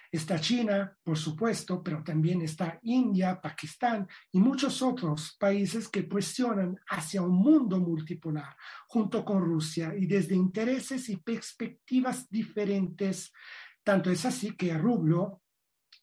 [0.10, 6.80] Está China, por supuesto, pero también está India, Pakistán y muchos otros países que presionan
[6.90, 8.56] hacia un mundo multipolar
[8.88, 13.34] junto con Rusia y desde intereses y perspectivas diferentes.
[13.84, 15.42] Tanto es así que el rublo,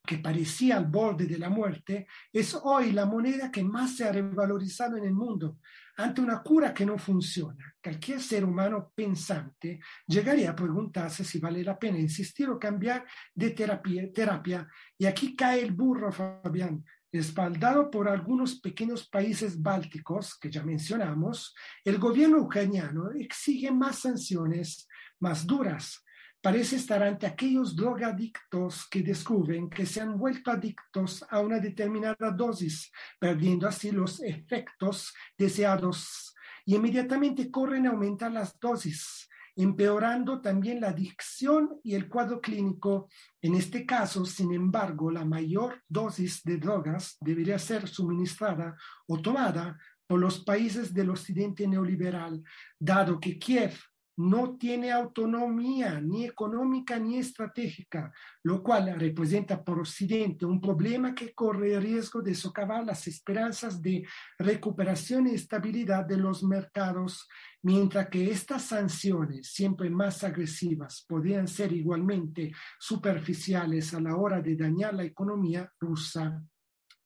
[0.07, 4.13] que parecía al borde de la muerte, es hoy la moneda que más se ha
[4.13, 5.59] revalorizado en el mundo.
[5.97, 11.65] Ante una cura que no funciona, cualquier ser humano pensante llegaría a preguntarse si vale
[11.65, 14.13] la pena insistir o cambiar de terapia.
[14.13, 14.69] terapia.
[14.99, 16.85] Y aquí cae el burro, Fabián.
[17.11, 24.89] Respaldado por algunos pequeños países bálticos que ya mencionamos, el gobierno ucraniano exige más sanciones
[25.21, 26.04] más duras
[26.45, 32.31] parece estar ante aquellos drogadictos que descubren que se han vuelto adictos a una determinada
[32.33, 36.35] dosis, perdiendo así los efectos deseados
[36.67, 39.27] y inmediatamente corren a aumentar las dosis,
[39.57, 43.09] empeorando también la adicción y el cuadro clínico.
[43.41, 48.77] En este caso, sin embargo, la mayor dosis de drogas debería ser suministrada
[49.07, 52.43] o tomada por los países del occidente neoliberal,
[52.79, 53.75] dado que Kiev
[54.17, 61.35] no tiene autonomía ni económica ni estratégica, lo cual representa por Occidente un problema que
[61.35, 64.07] corre el riesgo de socavar las esperanzas de
[64.39, 67.29] recuperación y estabilidad de los mercados,
[67.63, 74.57] mientras que estas sanciones, siempre más agresivas, podrían ser igualmente superficiales a la hora de
[74.57, 76.41] dañar la economía rusa.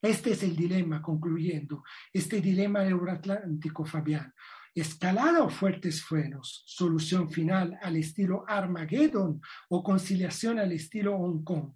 [0.00, 4.32] Este es el dilema, concluyendo, este dilema euroatlántico, Fabián
[4.80, 11.72] escalada o fuertes frenos, solución final al estilo Armageddon o conciliación al estilo Hong Kong.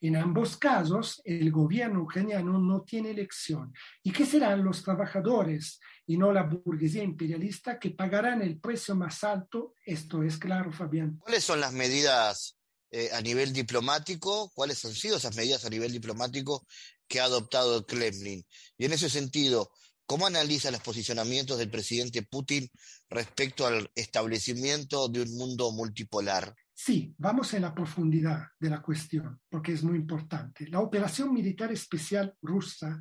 [0.00, 3.72] En ambos casos, el gobierno ucraniano no tiene elección.
[4.02, 9.24] ¿Y qué serán los trabajadores y no la burguesía imperialista que pagarán el precio más
[9.24, 9.74] alto?
[9.84, 11.18] Esto es claro, Fabián.
[11.18, 12.56] ¿Cuáles son las medidas
[12.90, 14.50] eh, a nivel diplomático?
[14.54, 16.66] ¿Cuáles han sido esas medidas a nivel diplomático
[17.08, 18.44] que ha adoptado el Kremlin?
[18.78, 19.70] Y en ese sentido,
[20.06, 22.70] ¿Cómo analiza los posicionamientos del presidente Putin
[23.10, 26.54] respecto al establecimiento de un mundo multipolar?
[26.72, 30.68] Sí, vamos en la profundidad de la cuestión, porque es muy importante.
[30.68, 33.00] La operación militar especial rusa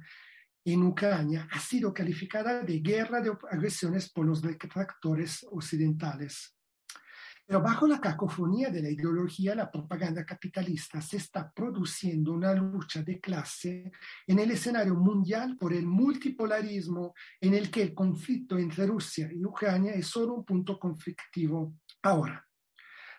[0.64, 6.55] en Ucrania ha sido calificada de guerra de agresiones por los detractores occidentales.
[7.48, 13.04] Pero bajo la cacofonía de la ideología, la propaganda capitalista se está produciendo una lucha
[13.04, 13.92] de clase
[14.26, 19.46] en el escenario mundial por el multipolarismo en el que el conflicto entre Rusia y
[19.46, 21.76] Ucrania es solo un punto conflictivo.
[22.02, 22.46] Ahora,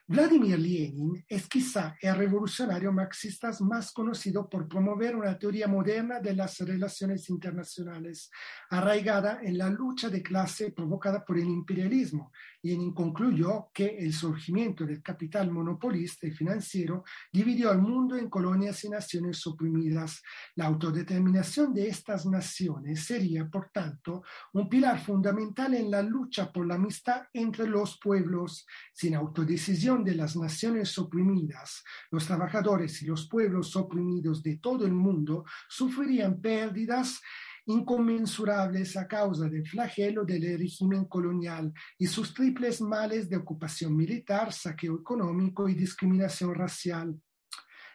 [0.08, 6.32] Vladimir Lenin es quizá el revolucionario marxista más conocido por promover una teoría moderna de
[6.32, 8.30] las relaciones internacionales,
[8.70, 12.30] arraigada en la lucha de clase provocada por el imperialismo,
[12.72, 18.82] y concluyó que el surgimiento del capital monopolista y financiero dividió al mundo en colonias
[18.84, 20.22] y naciones oprimidas.
[20.54, 26.66] La autodeterminación de estas naciones sería, por tanto, un pilar fundamental en la lucha por
[26.66, 28.66] la amistad entre los pueblos.
[28.92, 34.92] Sin autodecisión, de las naciones oprimidas, los trabajadores y los pueblos oprimidos de todo el
[34.92, 37.20] mundo sufrirían pérdidas
[37.66, 44.52] inconmensurables a causa del flagelo del régimen colonial y sus triples males de ocupación militar,
[44.52, 47.14] saqueo económico y discriminación racial.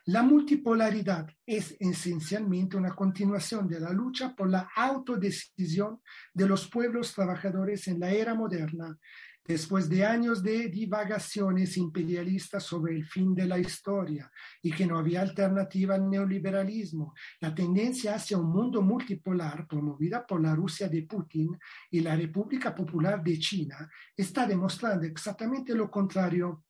[0.06, 6.02] La multipolaridad es esencialmente una continuación de la lucha por la autodecisión
[6.34, 8.98] de los pueblos trabajadores en la era moderna,
[9.46, 14.98] después de años de divagaciones imperialistas sobre el fin de la historia y que no
[14.98, 21.04] había alternativa al neoliberalismo, la tendencia hacia un mundo multipolar promovida por la Rusia de
[21.04, 21.58] Putin
[21.90, 26.66] y la República Popular de China está demostrando exactamente lo contrario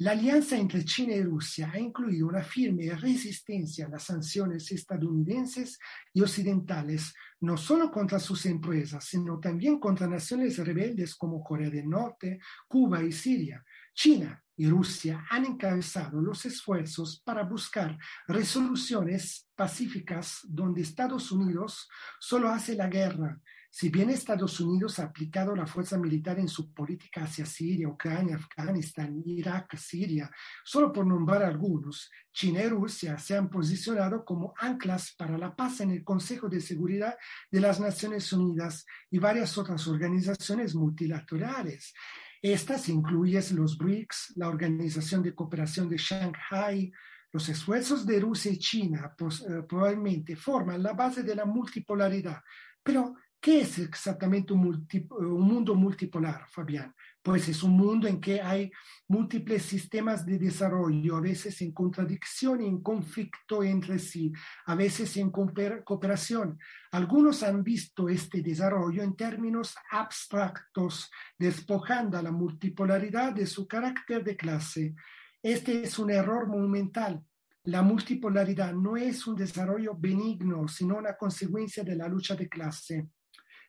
[0.00, 5.78] La alianza entre China y Rusia ha incluido una firme resistencia a las sanciones estadounidenses
[6.14, 11.86] y occidentales, no solo contra sus empresas, sino también contra naciones rebeldes como Corea del
[11.86, 13.62] Norte, Cuba y Siria.
[13.92, 22.48] China y Rusia han encabezado los esfuerzos para buscar resoluciones pacíficas donde Estados Unidos solo
[22.48, 23.38] hace la guerra
[23.72, 28.34] si bien Estados Unidos ha aplicado la fuerza militar en su política hacia Siria, Ucrania,
[28.34, 30.28] Afganistán, Irak, Siria,
[30.64, 35.80] solo por nombrar algunos, China y Rusia se han posicionado como anclas para la paz
[35.80, 37.16] en el Consejo de Seguridad
[37.48, 41.94] de las Naciones Unidas y varias otras organizaciones multilaterales.
[42.42, 46.90] Estas incluyen los BRICS, la Organización de Cooperación de Shanghai,
[47.32, 52.42] los esfuerzos de Rusia y China pues, eh, probablemente forman la base de la multipolaridad,
[52.82, 54.86] pero ¿Qué es exactamente un,
[55.18, 56.94] mundo multipolar, Fabián?
[57.22, 58.70] Pues es un mundo en que hay
[59.08, 64.30] múltiples sistemas de desarrollo, a veces en contradicción y en conflicto entre sí,
[64.66, 66.58] a veces en cooperación.
[66.92, 74.22] Algunos han visto este desarrollo en términos abstractos, despojando a la multipolaridad de su carácter
[74.22, 74.94] de clase.
[75.42, 77.24] Este es un error monumental.
[77.64, 83.08] La multipolaridad no es un desarrollo benigno, sino una consecuencia de la lucha de clase.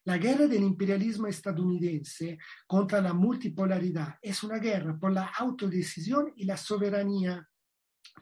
[0.03, 6.45] La guerra del imperialismo estadounidense contra la multipolaridad es una guerra por la autodecisión y
[6.45, 7.47] la soberanía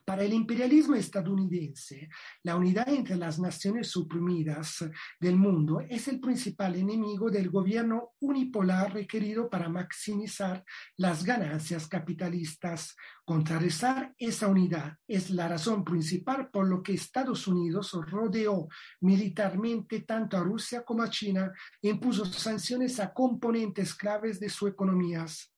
[0.05, 2.09] para el imperialismo estadounidense,
[2.43, 4.83] la unidad entre las naciones suprimidas
[5.19, 10.63] del mundo es el principal enemigo del gobierno unipolar requerido para maximizar
[10.97, 12.95] las ganancias capitalistas.
[13.23, 18.67] Contrarrestar esa unidad es la razón principal por lo que Estados Unidos rodeó
[19.01, 24.69] militarmente tanto a Rusia como a China e impuso sanciones a componentes claves de sus
[24.69, 25.53] economías.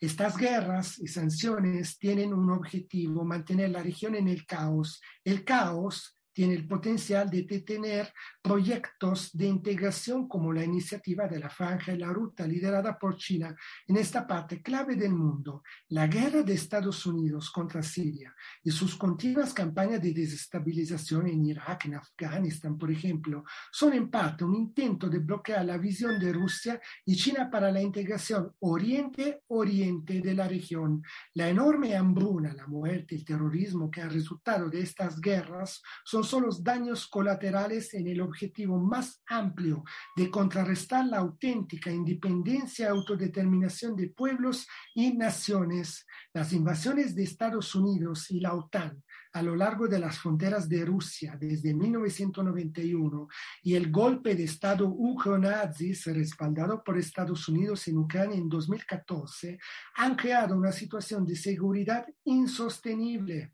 [0.00, 5.02] Estas guerras y sanciones tienen un objetivo, mantener la región en el caos.
[5.24, 8.12] El caos tiene el potencial de detener
[8.42, 13.54] proyectos de integración como la iniciativa de la Franja y la Ruta liderada por China
[13.86, 15.62] en esta parte clave del mundo.
[15.88, 21.86] La guerra de Estados Unidos contra Siria y sus continuas campañas de desestabilización en Irak,
[21.86, 26.80] en Afganistán, por ejemplo, son en parte un intento de bloquear la visión de Rusia
[27.04, 31.02] y China para la integración oriente-oriente de la región.
[31.34, 36.44] La enorme hambruna, la muerte, el terrorismo que ha resultado de estas guerras son son
[36.44, 39.84] los daños colaterales en el objetivo más amplio
[40.16, 46.06] de contrarrestar la auténtica independencia y autodeterminación de pueblos y naciones.
[46.32, 49.02] Las invasiones de Estados Unidos y la OTAN
[49.32, 53.28] a lo largo de las fronteras de Rusia desde 1991
[53.62, 59.58] y el golpe de Estado ucro-nazi respaldado por Estados Unidos en Ucrania en 2014
[59.96, 63.52] han creado una situación de seguridad insostenible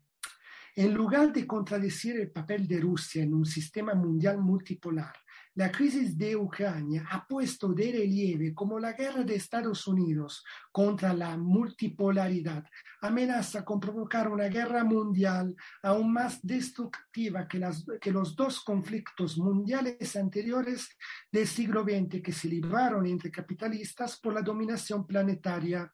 [0.77, 5.11] en lugar de contradecir el papel de Rusia en un sistema mundial multipolar,
[5.55, 11.15] la crisis de Ucrania ha puesto de relieve como la guerra de Estados Unidos contra
[11.15, 12.63] la multipolaridad
[13.01, 17.59] amenaza con provocar una guerra mundial aún más destructiva que,
[17.99, 20.95] que los dos conflictos mundiales anteriores
[21.31, 25.91] del siglo XX que se libraron entre capitalistas por la dominación planetaria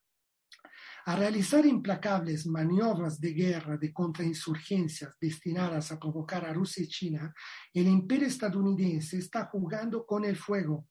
[1.06, 7.34] a realizar implacables maniobras de guerra de contrainsurgencias destinadas a provocar a Rusia y China,
[7.74, 10.88] el imperio estadounidense está jugando con el fuego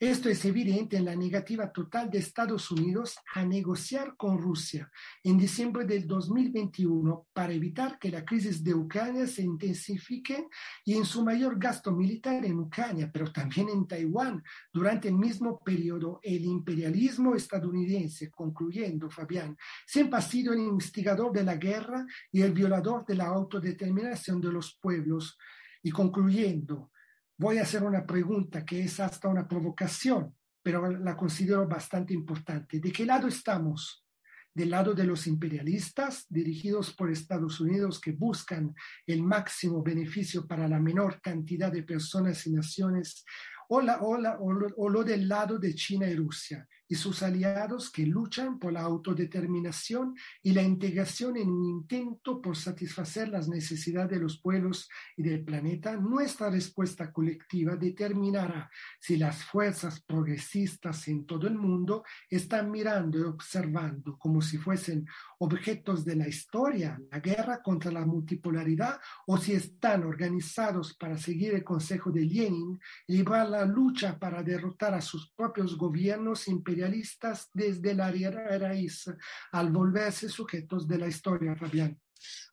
[0.00, 4.90] esto es evidente en la negativa total de Estados Unidos a negociar con Rusia
[5.22, 10.48] en diciembre del 2021 para evitar que la crisis de Ucrania se intensifique
[10.84, 14.42] y en su mayor gasto militar en Ucrania, pero también en Taiwán.
[14.72, 21.44] Durante el mismo periodo, el imperialismo estadounidense, concluyendo, Fabián, siempre ha sido el instigador de
[21.44, 25.38] la guerra y el violador de la autodeterminación de los pueblos.
[25.82, 26.90] Y concluyendo,
[27.36, 32.80] voy a hacer una pregunta que es hasta una provocación, pero la considero bastante importante.
[32.80, 34.06] ¿De qué lado estamos?
[34.54, 38.72] ¿Del lado de los imperialistas dirigidos por Estados Unidos que buscan
[39.06, 43.24] el máximo beneficio para la menor cantidad de personas y naciones?
[43.68, 48.82] ¿O, lo del lado de China y Rusia, y sus aliados que luchan por la
[48.82, 55.24] autodeterminación y la integración en un intento por satisfacer las necesidades de los pueblos y
[55.24, 62.70] del planeta, nuestra respuesta colectiva determinará si las fuerzas progresistas en todo el mundo están
[62.70, 65.04] mirando y observando como si fuesen
[65.40, 71.54] objetos de la historia, la guerra contra la multipolaridad, o si están organizados para seguir
[71.54, 77.48] el consejo de Lenin librar la lucha para derrotar a sus propios gobiernos imperiales imperialistas
[77.52, 78.10] desde la
[78.58, 79.04] raíz,
[79.52, 81.98] al volverse sujetos de la historia, Fabián.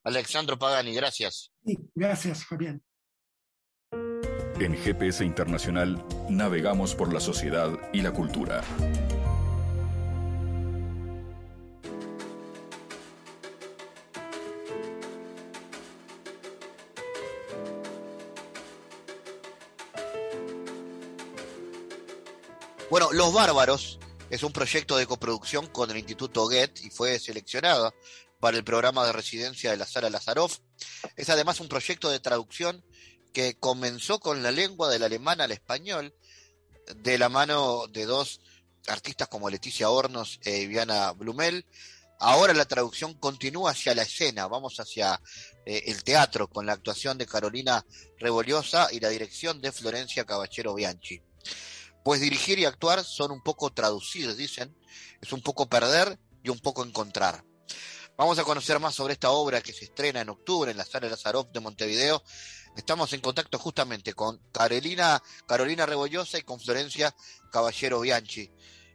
[0.04, 1.52] Alexandro Pagani, gracias.
[1.66, 2.82] Sí, gracias, Fabián.
[4.60, 8.62] En GPS Internacional navegamos por la sociedad y la cultura.
[22.90, 24.00] Bueno, Los Bárbaros
[24.32, 27.94] es un proyecto de coproducción con el Instituto Goethe y fue seleccionada
[28.40, 30.60] para el programa de residencia de la Sala Lazaroff.
[31.18, 32.82] Es además un proyecto de traducción
[33.34, 36.16] que comenzó con la lengua del alemán al español,
[36.96, 38.40] de la mano de dos
[38.88, 41.66] artistas como Leticia Hornos e Viviana Blumel.
[42.18, 45.22] Ahora la traducción continúa hacia la escena, vamos hacia
[45.66, 47.86] eh, el teatro con la actuación de Carolina
[48.18, 51.22] Reboliosa y la dirección de Florencia Caballero Bianchi.
[52.04, 54.76] Pues dirigir y actuar son un poco traducir, dicen,
[55.22, 57.44] es un poco perder y un poco encontrar.
[58.18, 61.10] Vamos a conocer más sobre esta obra que se estrena en octubre en la sala
[61.10, 62.24] Lazarov de Montevideo.
[62.76, 67.16] Estamos en contacto justamente con Carolina, Carolina Rebollosa y con Florencia
[67.52, 68.50] Caballero Bianchi.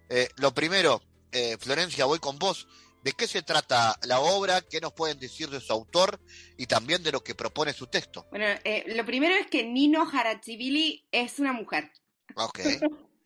[0.09, 1.03] Eh, lo primero,
[1.33, 2.69] eh, Florencia, voy con vos.
[3.03, 4.63] ¿De qué se trata la obra?
[4.63, 6.21] ¿Qué nos pueden decir de su autor
[6.57, 8.27] y también de lo que propone su texto?
[8.31, 11.93] Bueno, eh, lo primero es que Nino Harachibili es una mujer.
[12.35, 12.61] Ok.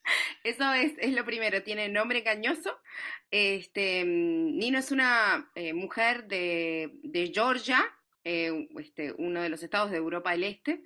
[0.45, 2.79] Eso es, es, lo primero, tiene nombre engañoso.
[3.31, 7.85] Este, Nino es una eh, mujer de, de Georgia,
[8.25, 10.83] eh, este, uno de los estados de Europa del Este,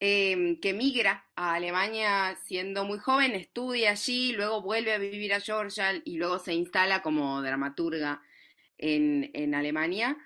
[0.00, 5.40] eh, que migra a Alemania siendo muy joven, estudia allí, luego vuelve a vivir a
[5.40, 8.20] Georgia y luego se instala como dramaturga
[8.78, 10.18] en, en Alemania.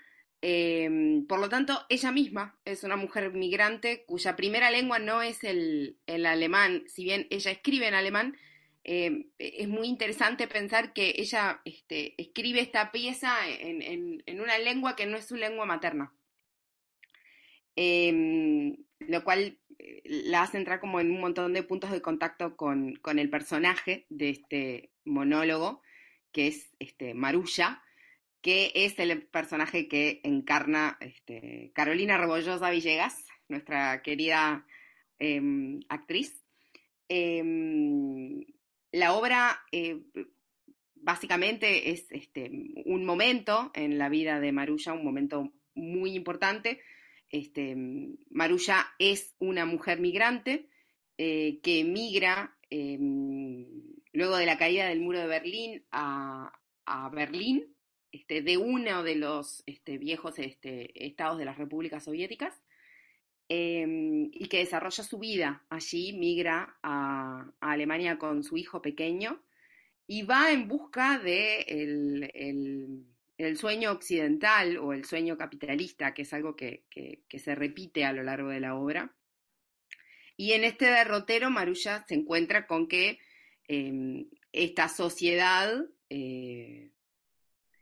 [0.49, 5.43] Em, por lo tanto, ella misma es una mujer migrante cuya primera lengua no es
[5.43, 8.37] el, alemán, si bien ella escribe en alemán,
[8.85, 15.07] em, es muy interesante pensar que ella este, escribe esta pieza en, una lengua que
[15.07, 16.13] no es su lengua materna.
[17.75, 22.57] Em, lo cual eh, la hace entrar como en un montón de puntos de contacto
[22.57, 25.83] con, con el personaje de este monólogo,
[26.31, 27.83] que es este, Marulla,
[28.47, 34.65] que es el personaje que encarna este, Carolina Rebollosa Villegas, nuestra querida
[35.19, 36.45] em, actriz.
[37.09, 38.45] Em,
[38.93, 40.01] la obra eh,
[40.95, 42.49] básicamente es este,
[42.85, 46.81] un momento en la vida de Marulla, un momento muy importante.
[47.29, 47.75] Este,
[48.31, 50.69] Marulla es una mujer migrante
[51.19, 53.67] eh, que emigra em,
[54.13, 56.53] luego de la caída del muro de Berlín a
[57.13, 57.76] Berlín
[58.13, 62.55] este, de uno de los este, viejos este, estados de las repúblicas soviéticas
[63.49, 69.43] em, y que desarrolla su vida allí, migra a, Alemania con su hijo pequeño
[70.07, 76.57] y va en busca de el, sueño occidental o el sueño capitalista, que es algo
[76.57, 76.85] que,
[77.37, 79.15] se repite a lo largo de la obra.
[80.37, 83.19] Y en este derrotero, Marulla se encuentra con que
[83.69, 86.93] em, esta sociedad eh,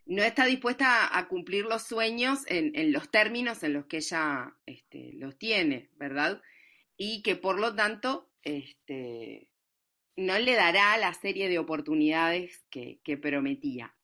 [0.07, 5.13] no está dispuesta a, cumplir los sueños en, los términos en los que ella este,
[5.15, 6.43] los tiene, ¿verdad?
[6.97, 9.49] Y que por lo tanto este,
[10.17, 13.95] no le dará la serie de oportunidades que, prometía.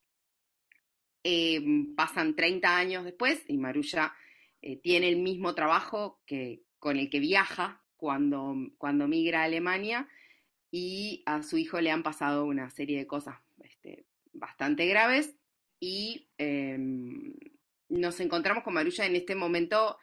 [1.22, 4.14] Em, pasan 30 años después y Marulla
[4.62, 8.54] eh, tiene el mismo trabajo que, con el que viaja cuando,
[9.06, 10.08] migra a Alemania
[10.70, 15.39] y a su hijo le han pasado una serie de cosas este, bastante graves
[15.80, 17.34] y em,
[17.88, 19.98] nos encontramos con Marulla en este momento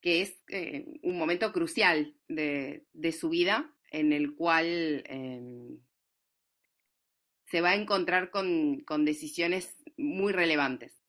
[0.00, 2.84] que es eh, un momento crucial de,
[3.18, 5.78] su vida, en el cual em,
[7.44, 11.00] se va a encontrar con, decisiones muy relevantes.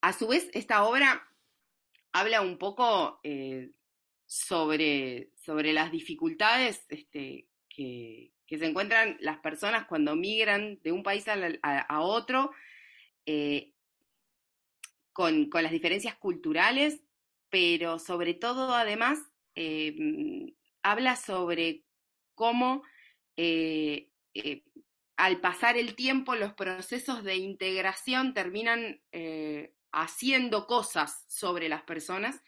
[0.00, 1.28] A su vez, esta obra
[2.12, 3.70] habla un poco eh,
[4.26, 11.26] sobre, sobre las dificultades este, que, se encuentran las personas cuando migran de un país
[11.28, 12.50] a otro
[13.30, 13.74] eh,
[15.12, 17.02] con, las diferencias culturales,
[17.50, 19.18] pero sobre todo además
[19.54, 21.84] eh, habla sobre
[22.34, 22.82] cómo
[23.36, 24.10] eh,
[25.18, 29.02] al pasar el tiempo los procesos de integración terminan
[29.92, 32.42] haciendo cosas sobre las personas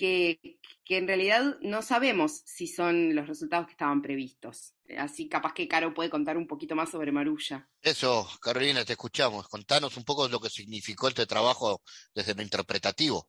[0.00, 4.74] que, en realidad no sabemos si son los resultados que estaban previstos.
[4.98, 7.68] Así capaz que Caro puede contar un poquito más sobre Marulla.
[7.80, 9.46] Eso, Carolina, te escuchamos.
[9.46, 11.82] Contanos un poco lo que significó este trabajo
[12.14, 13.28] desde lo interpretativo.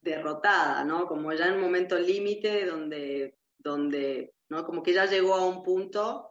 [0.00, 1.08] Derrotada, ¿no?
[1.08, 4.64] Como ya en un momento límite donde, donde, ¿no?
[4.64, 6.28] Como que ya llegó a un punto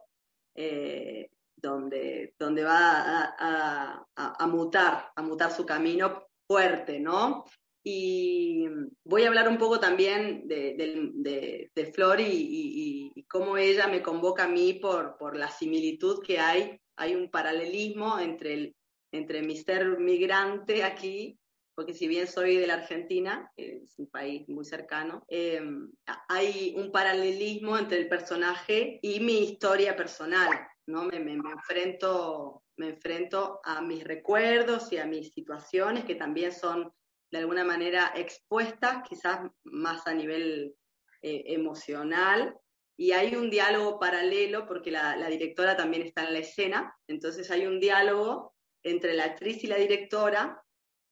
[0.54, 7.44] eh, donde, donde va a, mutar, a mutar su camino fuerte, ¿no?
[7.82, 8.66] Y
[9.04, 14.48] voy a hablar un poco también de, Flor y, y, cómo ella me convoca a
[14.48, 16.80] mí por, por la similitud que hay.
[16.96, 18.76] Hay un paralelismo entre, el,
[19.12, 21.40] entre mi ser migrante aquí
[21.80, 25.90] porque si bien soy de la Argentina, es un país muy cercano, em,
[26.28, 30.50] hay un paralelismo entre el personaje y mi historia personal,
[30.86, 31.04] ¿no?
[31.04, 36.92] Me, me, enfrento, me enfrento a mis recuerdos y a mis situaciones que también son
[37.30, 40.74] de alguna manera expuestas, quizás más a nivel
[41.22, 42.56] eh, emocional,
[42.96, 47.66] y hay un diálogo paralelo porque la, directora también está en la escena, entonces hay
[47.66, 50.62] un diálogo entre la actriz y la directora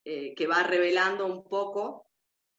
[0.04, 2.08] eh, que va revelando un poco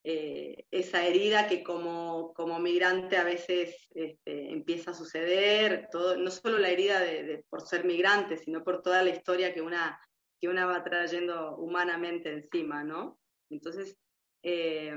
[0.04, 6.32] eh, esa herida que como, como migrante a veces este, empieza a suceder, todo, no
[6.32, 10.00] solo la herida de, por ser migrante, sino por toda la historia que una,
[10.40, 13.20] que una va trayendo humanamente encima, ¿no?
[13.50, 13.98] Entonces,
[14.44, 14.94] eh,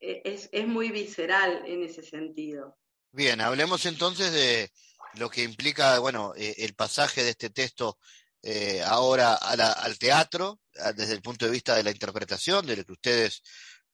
[0.00, 2.76] es, es muy visceral en ese sentido.
[3.12, 4.70] Bien, hablemos entonces de
[5.14, 7.98] lo que implica, bueno, el pasaje de este texto
[8.42, 10.60] eh, ahora al teatro,
[10.96, 13.42] desde el punto de vista de la interpretación, de lo que ustedes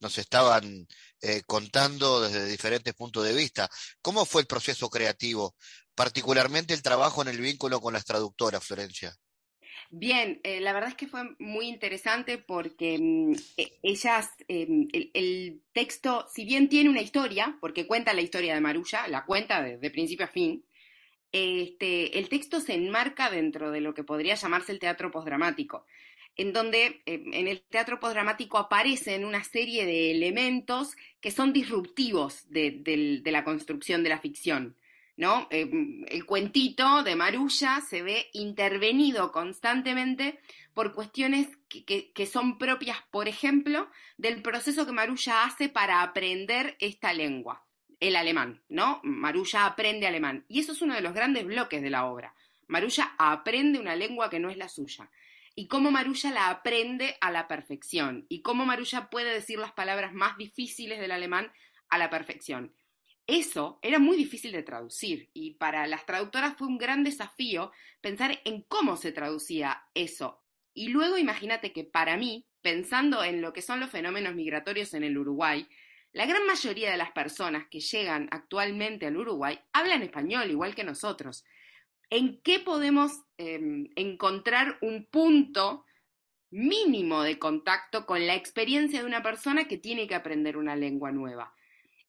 [0.01, 0.86] nos estaban
[1.20, 3.68] eh, contando desde diferentes puntos de vista.
[4.01, 5.57] ¿Cómo fue el proceso creativo,
[5.95, 9.14] particularmente el trabajo en el vínculo con las traductoras, Florencia?
[9.91, 15.62] Bien, eh, la verdad es que fue muy interesante porque mm, e, ellas, em, el,
[15.72, 19.91] texto, si bien tiene una historia, porque cuenta la historia de Marulla, la cuenta de
[19.91, 20.64] principio a fin,
[21.32, 25.84] este, el texto se enmarca dentro de lo que podría llamarse el teatro postdramático,
[26.36, 32.49] en donde eh, en el teatro postdramático aparecen una serie de elementos que son disruptivos
[32.49, 34.76] de, la construcción de la ficción.
[35.18, 35.48] ¿No?
[35.50, 35.68] Eh,
[36.06, 40.38] el cuentito de Marulla se ve intervenido constantemente
[40.74, 46.76] por cuestiones que, que, son propias, por ejemplo, del proceso que Marulla hace para aprender
[46.78, 47.64] esta lengua
[47.98, 49.00] el alemán, ¿no?
[49.02, 50.44] Marulla aprende alemán.
[50.48, 52.32] Y eso es uno de los grandes bloques de la obra.
[52.68, 55.10] Marulla aprende una lengua que no es la suya.
[55.56, 58.24] Y cómo Marulla la aprende a la perfección.
[58.28, 61.50] Y cómo Marulla puede decir las palabras más difíciles del alemán
[61.88, 62.72] a la perfección.
[63.28, 67.70] Eso era muy difícil de traducir y para las traductoras fue un gran desafío
[68.00, 70.42] pensar en cómo se traducía eso.
[70.72, 75.04] Y luego imagínate que para mí, pensando en lo que son los fenómenos migratorios en
[75.04, 75.68] el Uruguay,
[76.12, 80.84] la gran mayoría de las personas que llegan actualmente al Uruguay hablan español igual que
[80.84, 81.44] nosotros.
[82.08, 85.84] ¿En qué podemos em, encontrar un punto
[86.48, 91.12] mínimo de contacto con la experiencia de una persona que tiene que aprender una lengua
[91.12, 91.52] nueva?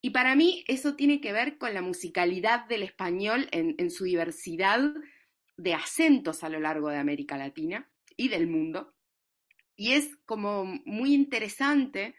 [0.02, 4.94] Y para mí eso tiene que ver con la musicalidad del español en su diversidad
[5.58, 8.94] de acentos a lo largo de América Latina y del mundo.
[9.76, 12.16] Y es como muy interesante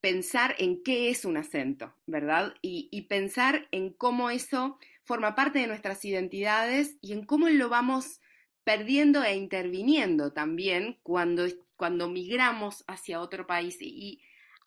[0.00, 2.54] pensar en qué es un acento, ¿verdad?
[2.62, 8.20] Y, pensar en cómo eso forma parte de nuestras identidades y en cómo lo vamos
[8.64, 11.46] perdiendo e interviniendo también cuando,
[11.76, 13.78] cuando migramos hacia otro país.
[13.80, 14.22] Y,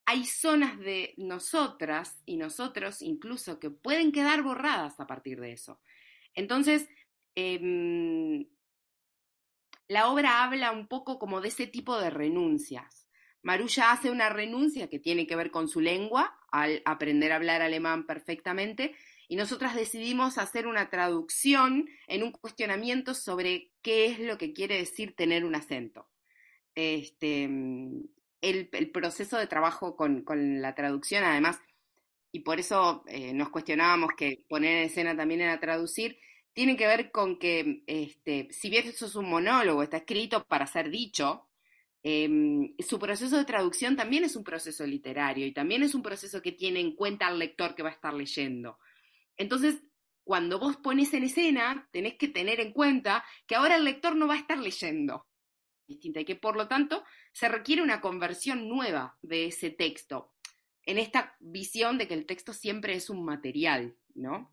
[0.06, 5.80] hay zonas de nosotras y nosotros incluso que pueden quedar borradas a partir de eso.
[6.34, 6.88] Entonces,
[7.36, 8.48] em,
[9.88, 13.02] la obra habla un poco como de ese tipo de renuncias
[13.44, 17.62] Marulla hace una renuncia que tiene que ver con su lengua, al aprender a hablar
[17.62, 18.96] alemán perfectamente,
[19.28, 24.78] y nosotras decidimos hacer una traducción en un cuestionamiento sobre qué es lo que quiere
[24.78, 26.08] decir tener un acento.
[26.76, 27.50] Este,
[28.42, 30.24] el, proceso de trabajo con,
[30.62, 31.60] la traducción, además,
[32.32, 36.18] y por eso eh, nos cuestionábamos que poner en escena también era traducir,
[36.54, 40.68] tiene que ver con que, este, si bien eso es un monólogo, está escrito para
[40.68, 41.50] ser dicho,
[42.04, 46.42] Em, su proceso de traducción también es un proceso literario y también es un proceso
[46.42, 48.80] que tiene en cuenta al lector que va a estar leyendo.
[49.38, 49.84] Entonces,
[50.24, 54.28] cuando vos pones en escena, tenés que tener en cuenta que ahora el lector no
[54.28, 55.28] va a estar leyendo
[55.88, 57.04] distinta y que por lo tanto
[57.34, 60.34] se requiere una conversión nueva de ese texto,
[60.86, 64.52] en esta visión de que el texto siempre es un material, ¿no?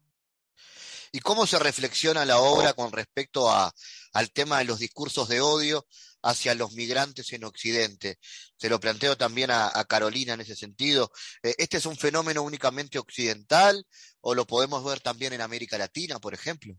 [1.12, 3.72] ¿Y cómo se reflexiona la obra con respecto a,
[4.12, 5.86] al tema de los discursos de odio
[6.22, 8.18] hacia los migrantes en Occidente?
[8.56, 11.10] Se lo planteo también a, Carolina en ese sentido.
[11.42, 13.86] Eh, ¿Este es un fenómeno únicamente occidental
[14.20, 16.74] o lo podemos ver también en América Latina, por ejemplo?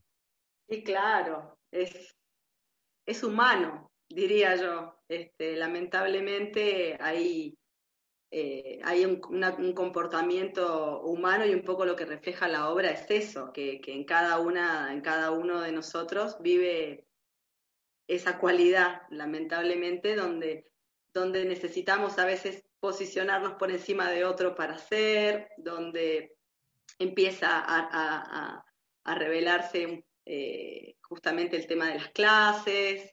[0.68, 2.16] Sí, claro, es,
[3.06, 4.96] es humano, diría yo.
[5.08, 7.60] Este, lamentablemente hay
[8.32, 9.20] eh, hay un,
[9.74, 14.40] comportamiento humano y un poco lo que refleja la obra es eso, que, en, cada
[14.40, 17.08] una, en cada uno de nosotros vive
[18.08, 20.72] esa cualidad, lamentablemente, donde,
[21.12, 26.36] donde necesitamos a veces posicionarnos por encima de otro para ser, donde
[27.00, 28.64] empieza a,
[29.06, 33.12] revelarse eh, justamente el tema de las clases,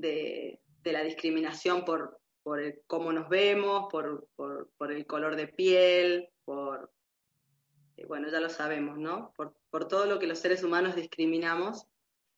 [0.00, 4.28] de, la discriminación por, por cómo nos vemos, por,
[4.90, 6.90] el color de piel, por,
[7.96, 9.32] eh, bueno, ya lo sabemos, ¿no?
[9.36, 9.54] Por,
[9.88, 11.86] todo lo que los seres humanos discriminamos.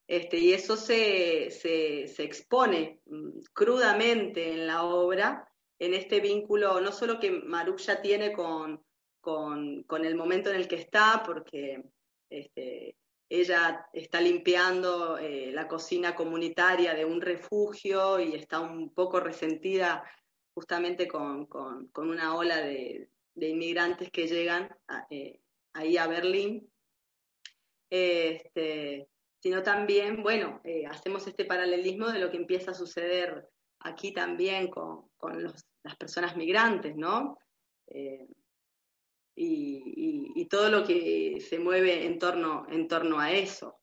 [0.08, 5.48] Este, y eso se, se, expone mm, crudamente en la obra,
[5.78, 8.84] en este vínculo, no solo que Marulla tiene con,
[9.20, 11.84] con, el momento en el que está, porque
[12.28, 12.96] este,
[13.30, 20.02] ella está limpiando eh, la cocina comunitaria de un refugio y está un poco resentida
[20.52, 21.48] justamente con,
[21.94, 24.68] una ola de, inmigrantes que llegan
[25.10, 25.40] eh,
[25.74, 26.68] ahí a Berlín.
[27.88, 29.08] Este,
[29.38, 34.68] sino también, bueno, eh, hacemos este paralelismo de lo que empieza a suceder aquí también
[34.68, 35.08] con,
[35.82, 37.38] las personas migrantes, ¿no?
[39.42, 43.78] Y, todo lo que se mueve en torno, en torno a eso.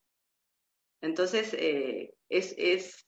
[1.02, 3.08] Entonces, eh, es, es,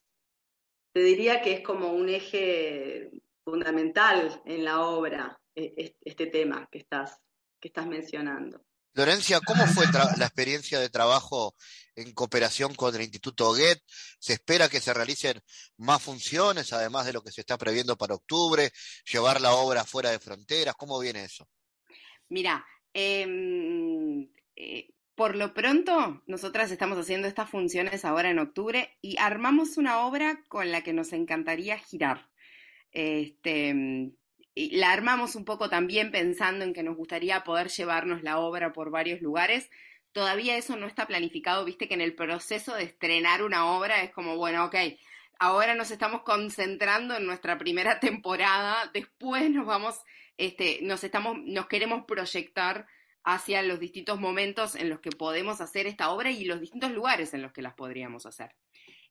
[0.93, 3.11] te diría que es como un eje
[3.43, 7.19] fundamental en la obra, e, este tema que estás,
[7.59, 8.63] que estás mencionando.
[8.93, 9.85] Lorencia, ¿cómo fue
[10.17, 11.55] la experiencia de trabajo
[11.95, 13.83] en cooperación con el Instituto Goethe?
[14.19, 15.41] ¿Se espera que se realicen
[15.77, 18.71] más funciones, además de lo que se está previendo para octubre,
[19.11, 20.75] llevar la obra fuera de fronteras?
[20.75, 21.47] ¿Cómo viene eso?
[22.29, 29.17] Mira, em, eh, por lo pronto, nosotras estamos haciendo estas funciones ahora en octubre y
[29.17, 32.29] armamos una obra con la que nos encantaría girar.
[32.91, 34.13] Este,
[34.55, 38.91] la armamos un poco también pensando en que nos gustaría poder llevarnos la obra por
[38.91, 39.69] varios lugares.
[40.11, 44.11] Todavía eso no está planificado, viste que en el proceso de estrenar una obra es
[44.11, 44.75] como, bueno, ok,
[45.39, 49.99] ahora nos estamos concentrando en nuestra primera temporada, después nos vamos
[50.39, 52.87] este, nos, estamos, nos queremos proyectar
[53.25, 57.33] hacia los distintos momentos en los que podemos hacer esta obra y los distintos lugares
[57.33, 58.55] en los que las podríamos hacer.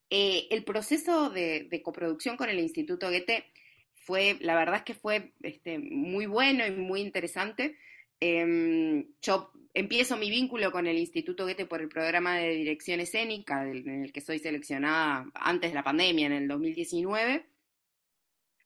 [0.08, 3.44] Eh, el proceso de, coproducción con el Instituto Goethe
[3.92, 7.76] fue, la verdad es que fue este, muy bueno y muy interesante.
[8.20, 13.68] Em, yo empiezo mi vínculo con el Instituto Goethe por el programa de dirección escénica,
[13.68, 17.44] en el que soy seleccionada antes de la pandemia, en el 2019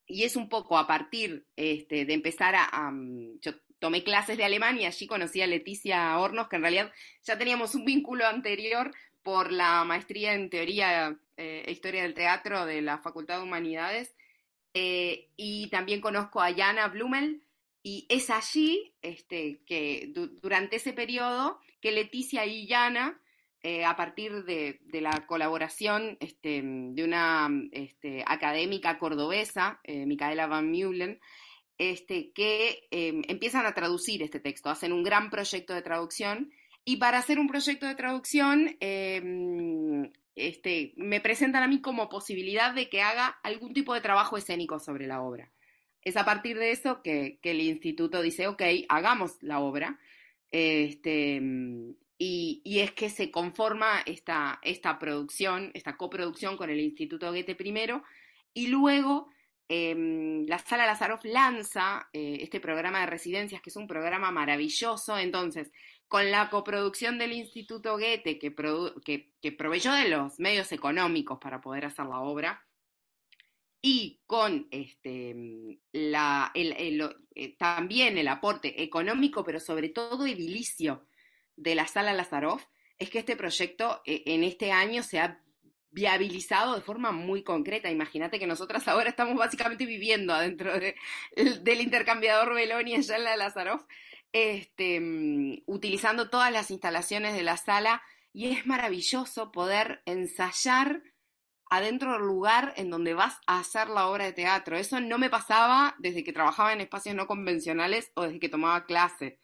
[0.06, 4.44] y es un poco a partir este, de empezar a, mm, Yo tomé clases de
[4.44, 6.92] alemán y allí conocí a Leticia Hornos, que en realidad
[7.24, 8.92] ya teníamos un vínculo anterior
[9.22, 14.14] por la maestría en teoría e historia del teatro de la Facultad de Humanidades.
[14.74, 17.42] Eh, y también conozco a Jana Blumel,
[17.82, 23.20] y es allí este, que durante ese periodo que Leticia y Jana
[23.62, 30.70] eh, a partir de, la colaboración este, de una este, académica cordobesa, eh, Micaela Van
[30.70, 31.20] Meulen,
[31.78, 36.50] este, que em, empiezan a traducir este texto, hacen un gran proyecto de traducción
[36.84, 40.10] y para hacer un proyecto de traducción em,
[40.96, 45.06] me presentan a mí como posibilidad de que haga algún tipo de trabajo escénico sobre
[45.06, 45.52] la obra.
[46.02, 50.00] Es a partir de eso que, el instituto dice, ok, hagamos la obra.
[50.50, 51.40] Este,
[52.24, 58.04] y, es que se conforma esta, esta producción, esta coproducción con el Instituto Goethe primero,
[58.54, 59.28] y luego
[59.68, 65.18] em, la Sala Lazaroff lanza eh, este programa de residencias, que es un programa maravilloso.
[65.18, 65.72] Entonces,
[66.06, 68.54] con la coproducción del Instituto Goethe, que,
[69.40, 72.64] que, proveyó de los medios económicos para poder hacer la obra,
[73.84, 75.34] y con este,
[75.90, 81.08] la, eh, también el aporte económico, pero sobre todo edilicio
[81.56, 82.64] de la sala Lazaroff
[82.98, 85.42] es que este proyecto eh, en este año se ha
[85.90, 87.90] viabilizado de forma muy concreta.
[87.90, 93.82] Imagínate que nosotras ahora estamos básicamente viviendo adentro del intercambiador Beloni allá en la Lazaroff,
[94.32, 101.02] este, mm, utilizando todas las instalaciones de la sala y es maravilloso poder ensayar
[101.68, 104.76] adentro del lugar en donde vas a hacer la obra de teatro.
[104.76, 108.86] Eso no me pasaba desde que trabajaba en espacios no convencionales o desde que tomaba
[108.86, 109.40] clase.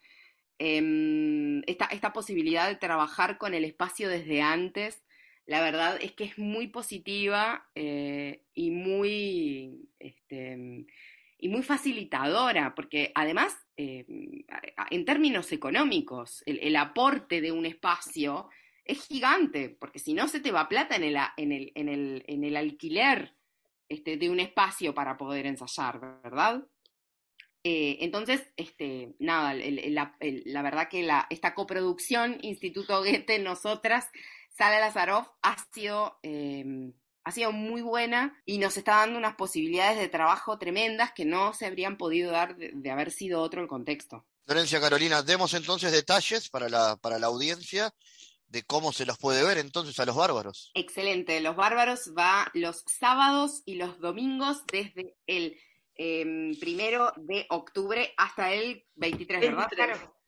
[0.61, 5.01] Em, esta, esta, posibilidad de trabajar con el espacio desde antes,
[5.45, 10.85] la verdad es que es muy positiva eh, y, muy, este,
[11.37, 14.43] y muy facilitadora, porque además, em,
[14.91, 18.49] en términos económicos, el, aporte de un espacio
[18.83, 22.23] es gigante, porque si no se te va plata en el, en el, en el,
[22.27, 23.33] en el alquiler
[23.87, 26.67] este, de un espacio para poder ensayar, ¿verdad?
[27.63, 34.07] Eh, entonces, este, nada, la, verdad que la, esta coproducción Instituto Goethe, nosotras,
[34.57, 36.93] Sala Lazaroff, ha sido, em,
[37.23, 41.53] ha sido muy buena y nos está dando unas posibilidades de trabajo tremendas que no
[41.53, 44.25] se habrían podido dar de, haber sido otro el contexto.
[44.45, 47.93] Florencia Carolina, demos entonces detalles para la, para la audiencia
[48.47, 50.71] de cómo se los puede ver entonces a los bárbaros.
[50.73, 55.55] Excelente, los bárbaros va los sábados y los domingos desde el
[56.01, 59.69] Em, primero de octubre hasta el 23, ¿verdad?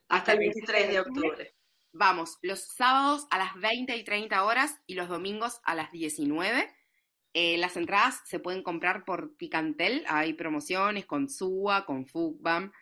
[0.09, 1.55] Hasta el 23 de octubre.
[1.93, 6.69] Vamos, los sábados a las 20 y 30 horas y los domingos a las 19.
[7.34, 12.74] Eh, las entradas se pueden comprar por Picantel, hay promociones con SUA, con FUCBAM.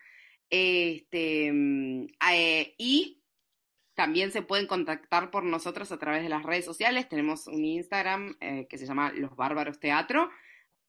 [0.50, 3.22] Este, mm, eh, y
[3.94, 7.08] también se pueden contactar por nosotros a través de las redes sociales.
[7.08, 10.28] Tenemos un Instagram eh, que se llama Los Bárbaros Teatro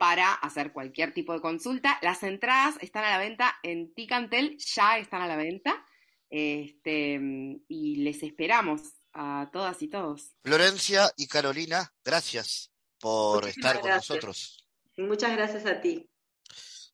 [0.02, 2.00] para hacer cualquier tipo de consulta.
[2.02, 5.86] Las entradas están a la venta en Ticantel, ya están a la venta.
[6.32, 7.20] Este,
[7.68, 8.82] y les esperamos
[9.14, 10.32] a todas y todos.
[10.44, 14.66] Florencia y Carolina, gracias por estar con nosotros.
[14.98, 16.10] Muchas gracias a ti.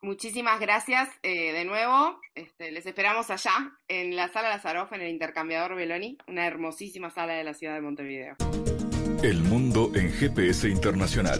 [0.01, 2.20] Muchísimas gracias eh, de nuevo.
[2.36, 7.36] Este, les esperamos allá, en la sala Lazaroff, en el intercambiador Beloni, una hermosísima sala
[7.36, 8.36] de la ciudad de Montevideo.
[9.24, 11.39] El mundo en GPS internacional.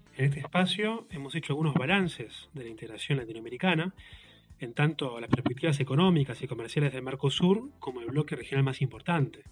[0.17, 3.93] En este espacio hemos hecho algunos balances de la integración latinoamericana,
[4.59, 9.43] en tanto las perspectivas económicas y comerciales del Mercosur como el bloque regional más importante.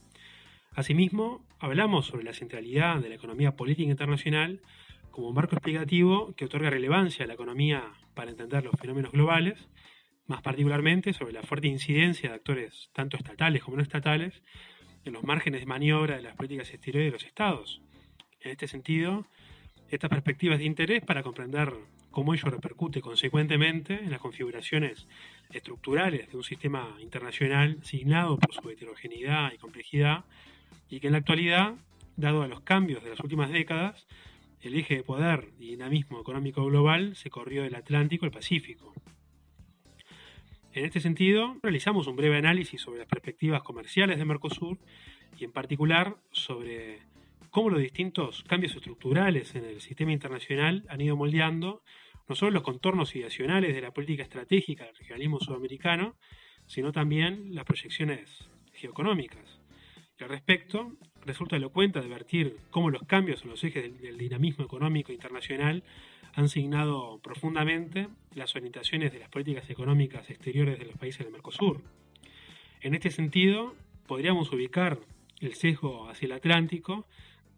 [0.74, 4.62] Asimismo, hablamos sobre la centralidad de la economía política internacional
[5.12, 7.84] como un marco explicativo que otorga relevancia a la economía
[8.14, 9.70] para entender los fenómenos globales,
[10.28, 14.44] más particularmente sobre la fuerte incidencia de actores tanto estatales como no estatales
[15.06, 17.82] en los márgenes de maniobra de las políticas exteriores de los estados.
[18.42, 19.26] En este sentido,
[19.90, 21.74] estas perspectivas de interés para comprender
[22.12, 25.08] cómo ello repercute consecuentemente en las configuraciones
[25.52, 30.26] estructurales de un sistema internacional signado por su heterogeneidad y complejidad,
[30.90, 31.76] y que en la actualidad,
[32.18, 34.08] dado a los cambios de las últimas décadas,
[34.62, 38.94] el eje de poder y dinamismo económico global se corrió del Atlántico al Pacífico.
[40.74, 44.78] En este sentido, realizamos un breve análisis sobre las perspectivas comerciales de Mercosur
[45.38, 47.00] y en particular sobre
[47.50, 51.84] cómo los distintos cambios estructurales en el sistema internacional han ido moldeando
[52.28, 56.16] no solo los contornos ideacionales de la política estratégica del regionalismo sudamericano,
[56.68, 59.60] sino también las proyecciones geoeconómicas.
[60.20, 60.94] Y al respecto,
[61.26, 65.84] resulta elocuente advertir cómo los cambios en los ejes del, dinamismo económico internacional
[66.34, 71.82] han signado profundamente las orientaciones de las políticas económicas exteriores de los países del Mercosur.
[72.82, 73.76] En este sentido,
[74.08, 75.00] podríamos ubicar
[75.40, 77.08] el sesgo hacia el Atlántico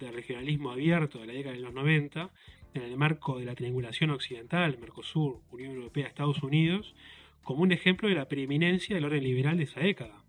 [0.06, 2.32] del regionalismo abierto de la década de los 90,
[2.74, 6.96] en el marco de la triangulación occidental, Mercosur, Unión Europea, Estados Unidos,
[7.44, 10.24] como un ejemplo de la preeminencia del orden liberal de esa década.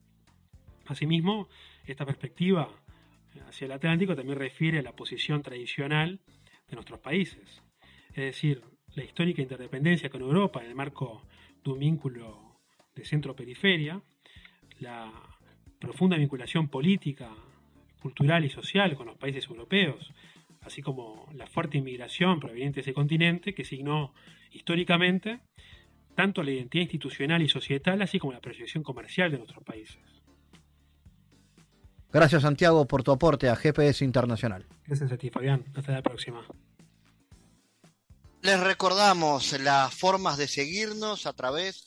[0.87, 1.49] Asimismo,
[1.87, 2.69] esta perspectiva
[3.49, 6.21] hacia el Atlántico también refiere a la posición tradicional
[6.69, 7.63] de nuestros países,
[8.11, 8.63] es decir,
[8.95, 11.23] la histórica interdependencia con Europa en el marco
[11.65, 12.59] de un vínculo
[12.95, 14.03] de centro-periferia,
[14.81, 15.11] la
[15.79, 17.31] profunda vinculación política
[18.03, 20.13] cultural y social con los países europeos,
[20.63, 24.13] así como la fuerte inmigración proveniente de ese continente que signó
[24.51, 25.41] históricamente
[26.15, 29.99] tanto la identidad institucional y societal, así como la proyección comercial de nuestros países.
[32.13, 34.67] Gracias Santiago por tu aporte a GPS Internacional.
[34.87, 35.65] Gracias a ti Fabián.
[35.75, 36.47] Hasta la próxima.
[38.43, 41.87] Les recordamos las formas de seguirnos a través